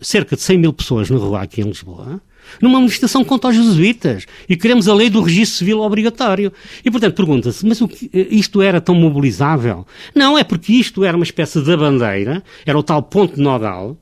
cerca 0.00 0.36
de 0.36 0.42
100 0.42 0.58
mil 0.58 0.72
pessoas 0.72 1.10
na 1.10 1.18
rua 1.18 1.42
aqui 1.42 1.60
em 1.60 1.64
Lisboa, 1.64 2.20
numa 2.60 2.78
manifestação 2.78 3.24
contra 3.24 3.50
os 3.50 3.56
jesuítas 3.56 4.26
e 4.48 4.56
queremos 4.56 4.88
a 4.88 4.94
lei 4.94 5.10
do 5.10 5.22
registro 5.22 5.58
civil 5.58 5.80
obrigatório. 5.80 6.52
E, 6.84 6.90
portanto, 6.90 7.14
pergunta-se, 7.14 7.66
mas 7.66 7.78
que, 7.80 8.10
isto 8.30 8.62
era 8.62 8.80
tão 8.80 8.94
mobilizável? 8.94 9.86
Não, 10.14 10.38
é 10.38 10.44
porque 10.44 10.72
isto 10.72 11.04
era 11.04 11.16
uma 11.16 11.24
espécie 11.24 11.60
de 11.60 11.76
bandeira, 11.76 12.42
era 12.66 12.78
o 12.78 12.82
tal 12.82 13.02
ponto 13.02 13.40
nodal, 13.40 13.96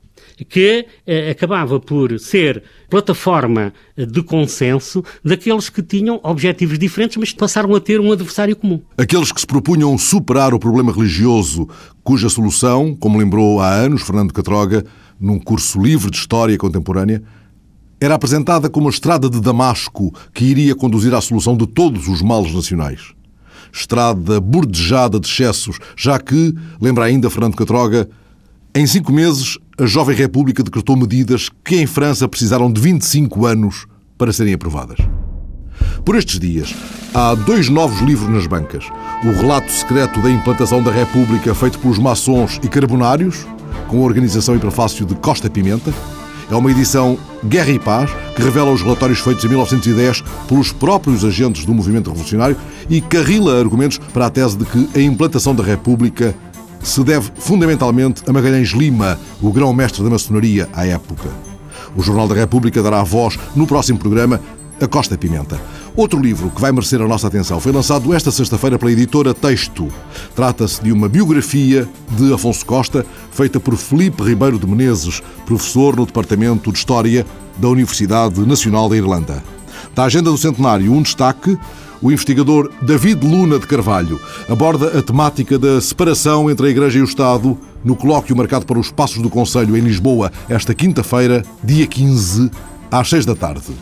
que 0.49 0.85
eh, 1.05 1.29
acabava 1.31 1.79
por 1.79 2.19
ser 2.19 2.63
plataforma 2.89 3.73
de 3.95 4.21
consenso 4.23 5.03
daqueles 5.23 5.69
que 5.69 5.81
tinham 5.81 6.19
objetivos 6.23 6.77
diferentes, 6.79 7.17
mas 7.17 7.31
passaram 7.31 7.73
a 7.75 7.79
ter 7.79 7.99
um 7.99 8.11
adversário 8.11 8.55
comum. 8.55 8.81
Aqueles 8.97 9.31
que 9.31 9.39
se 9.39 9.47
propunham 9.47 9.97
superar 9.97 10.53
o 10.53 10.59
problema 10.59 10.91
religioso, 10.91 11.67
cuja 12.03 12.29
solução, 12.29 12.95
como 12.95 13.17
lembrou 13.17 13.59
há 13.59 13.69
anos 13.69 14.03
Fernando 14.03 14.33
Catroga, 14.33 14.83
num 15.19 15.39
curso 15.39 15.81
livre 15.81 16.11
de 16.11 16.17
História 16.17 16.57
Contemporânea, 16.57 17.23
era 18.03 18.15
apresentada 18.15 18.69
como 18.69 18.87
a 18.87 18.91
estrada 18.91 19.29
de 19.29 19.39
Damasco 19.39 20.13
que 20.33 20.43
iria 20.43 20.75
conduzir 20.75 21.13
à 21.13 21.21
solução 21.21 21.55
de 21.55 21.65
todos 21.65 22.09
os 22.09 22.21
males 22.21 22.53
nacionais. 22.53 23.13
Estrada 23.71 24.41
bordejada 24.41 25.17
de 25.19 25.27
excessos, 25.27 25.79
já 25.95 26.19
que, 26.19 26.53
lembra 26.81 27.05
ainda 27.05 27.29
Fernando 27.29 27.55
Catroga, 27.55 28.09
em 28.75 28.85
cinco 28.85 29.13
meses 29.13 29.57
a 29.79 29.85
jovem 29.85 30.17
República 30.17 30.61
decretou 30.61 30.97
medidas 30.97 31.49
que 31.63 31.77
em 31.77 31.87
França 31.87 32.27
precisaram 32.27 32.69
de 32.69 32.81
25 32.81 33.45
anos 33.45 33.85
para 34.17 34.33
serem 34.33 34.53
aprovadas. 34.53 34.97
Por 36.03 36.17
estes 36.17 36.37
dias, 36.39 36.75
há 37.13 37.33
dois 37.33 37.69
novos 37.69 38.01
livros 38.01 38.29
nas 38.29 38.45
bancas. 38.45 38.83
O 39.23 39.31
Relato 39.31 39.71
Secreto 39.71 40.21
da 40.21 40.29
Implantação 40.29 40.83
da 40.83 40.91
República, 40.91 41.55
feito 41.55 41.79
pelos 41.79 41.97
maçons 41.97 42.59
e 42.61 42.67
carbonários, 42.67 43.47
com 43.87 44.01
a 44.01 44.05
organização 44.05 44.57
e 44.57 44.59
prefácio 44.59 45.05
de 45.05 45.15
Costa 45.15 45.49
Pimenta. 45.49 45.93
É 46.49 46.55
uma 46.55 46.71
edição 46.71 47.17
Guerra 47.45 47.71
e 47.71 47.79
Paz, 47.79 48.09
que 48.35 48.41
revela 48.41 48.71
os 48.71 48.81
relatórios 48.81 49.19
feitos 49.19 49.43
em 49.43 49.47
1910 49.47 50.23
pelos 50.47 50.71
próprios 50.71 51.23
agentes 51.23 51.65
do 51.65 51.73
movimento 51.73 52.09
revolucionário 52.09 52.57
e 52.89 53.01
carrila 53.01 53.59
argumentos 53.59 53.97
para 53.97 54.27
a 54.27 54.29
tese 54.29 54.57
de 54.57 54.65
que 54.65 54.89
a 54.95 55.01
implantação 55.01 55.55
da 55.55 55.63
República 55.63 56.35
se 56.81 57.03
deve 57.03 57.31
fundamentalmente 57.35 58.21
a 58.27 58.33
Magalhães 58.33 58.69
Lima, 58.69 59.17
o 59.41 59.51
grão-mestre 59.51 60.03
da 60.03 60.09
maçonaria 60.09 60.67
à 60.73 60.85
época. 60.85 61.29
O 61.95 62.03
Jornal 62.03 62.27
da 62.27 62.35
República 62.35 62.83
dará 62.83 63.01
voz 63.03 63.39
no 63.55 63.65
próximo 63.65 63.99
programa 63.99 64.39
a 64.81 64.87
Costa 64.87 65.17
Pimenta. 65.17 65.59
Outro 65.95 66.19
livro 66.19 66.49
que 66.49 66.59
vai 66.59 66.71
merecer 66.71 66.99
a 66.99 67.07
nossa 67.07 67.27
atenção 67.27 67.59
foi 67.59 67.71
lançado 67.71 68.11
esta 68.15 68.31
sexta-feira 68.31 68.79
pela 68.79 68.91
editora 68.91 69.31
Texto. 69.31 69.87
Trata-se 70.35 70.83
de 70.83 70.91
uma 70.91 71.07
biografia 71.07 71.87
de 72.17 72.33
Afonso 72.33 72.65
Costa, 72.65 73.05
feita 73.31 73.59
por 73.59 73.75
Felipe 73.75 74.23
Ribeiro 74.23 74.57
de 74.57 74.65
Menezes, 74.65 75.21
professor 75.45 75.95
no 75.95 76.07
Departamento 76.07 76.71
de 76.71 76.79
História 76.79 77.23
da 77.57 77.67
Universidade 77.69 78.41
Nacional 78.41 78.89
da 78.89 78.97
Irlanda. 78.97 79.43
Da 79.93 80.05
agenda 80.05 80.31
do 80.31 80.37
centenário, 80.37 80.91
um 80.91 81.03
destaque: 81.03 81.55
o 82.01 82.11
investigador 82.11 82.71
David 82.81 83.23
Luna 83.23 83.59
de 83.59 83.67
Carvalho 83.67 84.19
aborda 84.49 84.97
a 84.97 85.01
temática 85.03 85.59
da 85.59 85.79
separação 85.79 86.49
entre 86.49 86.65
a 86.65 86.69
Igreja 86.71 86.97
e 86.97 87.01
o 87.03 87.05
Estado 87.05 87.55
no 87.83 87.95
colóquio 87.95 88.35
marcado 88.35 88.65
para 88.65 88.79
os 88.79 88.91
Passos 88.91 89.21
do 89.21 89.29
Conselho 89.29 89.77
em 89.77 89.81
Lisboa, 89.81 90.31
esta 90.49 90.73
quinta-feira, 90.73 91.45
dia 91.63 91.85
15, 91.85 92.49
às 92.89 93.09
6 93.09 93.27
da 93.27 93.35
tarde. 93.35 93.73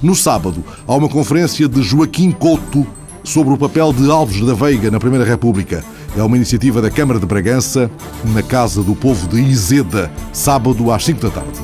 No 0.00 0.14
sábado, 0.14 0.64
há 0.86 0.94
uma 0.94 1.08
conferência 1.08 1.68
de 1.68 1.82
Joaquim 1.82 2.30
Couto 2.30 2.86
sobre 3.24 3.52
o 3.52 3.58
papel 3.58 3.92
de 3.92 4.08
Alves 4.08 4.40
da 4.46 4.54
Veiga 4.54 4.92
na 4.92 5.00
Primeira 5.00 5.24
República. 5.24 5.84
É 6.16 6.22
uma 6.22 6.36
iniciativa 6.36 6.80
da 6.80 6.88
Câmara 6.88 7.18
de 7.18 7.26
Bragança, 7.26 7.90
na 8.26 8.42
Casa 8.42 8.80
do 8.82 8.94
Povo 8.94 9.26
de 9.26 9.40
Izeda, 9.40 10.10
sábado 10.32 10.92
às 10.92 11.04
5 11.04 11.20
da 11.20 11.30
tarde. 11.30 11.60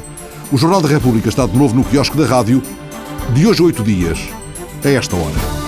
O 0.50 0.56
Jornal 0.56 0.82
da 0.82 0.88
República 0.88 1.28
está 1.28 1.46
de 1.46 1.56
novo 1.56 1.76
no 1.76 1.84
quiosque 1.84 2.16
da 2.16 2.26
rádio, 2.26 2.60
de 3.32 3.46
hoje 3.46 3.62
a 3.62 3.64
oito 3.66 3.84
dias, 3.84 4.18
a 4.84 4.88
esta 4.88 5.14
hora. 5.14 5.63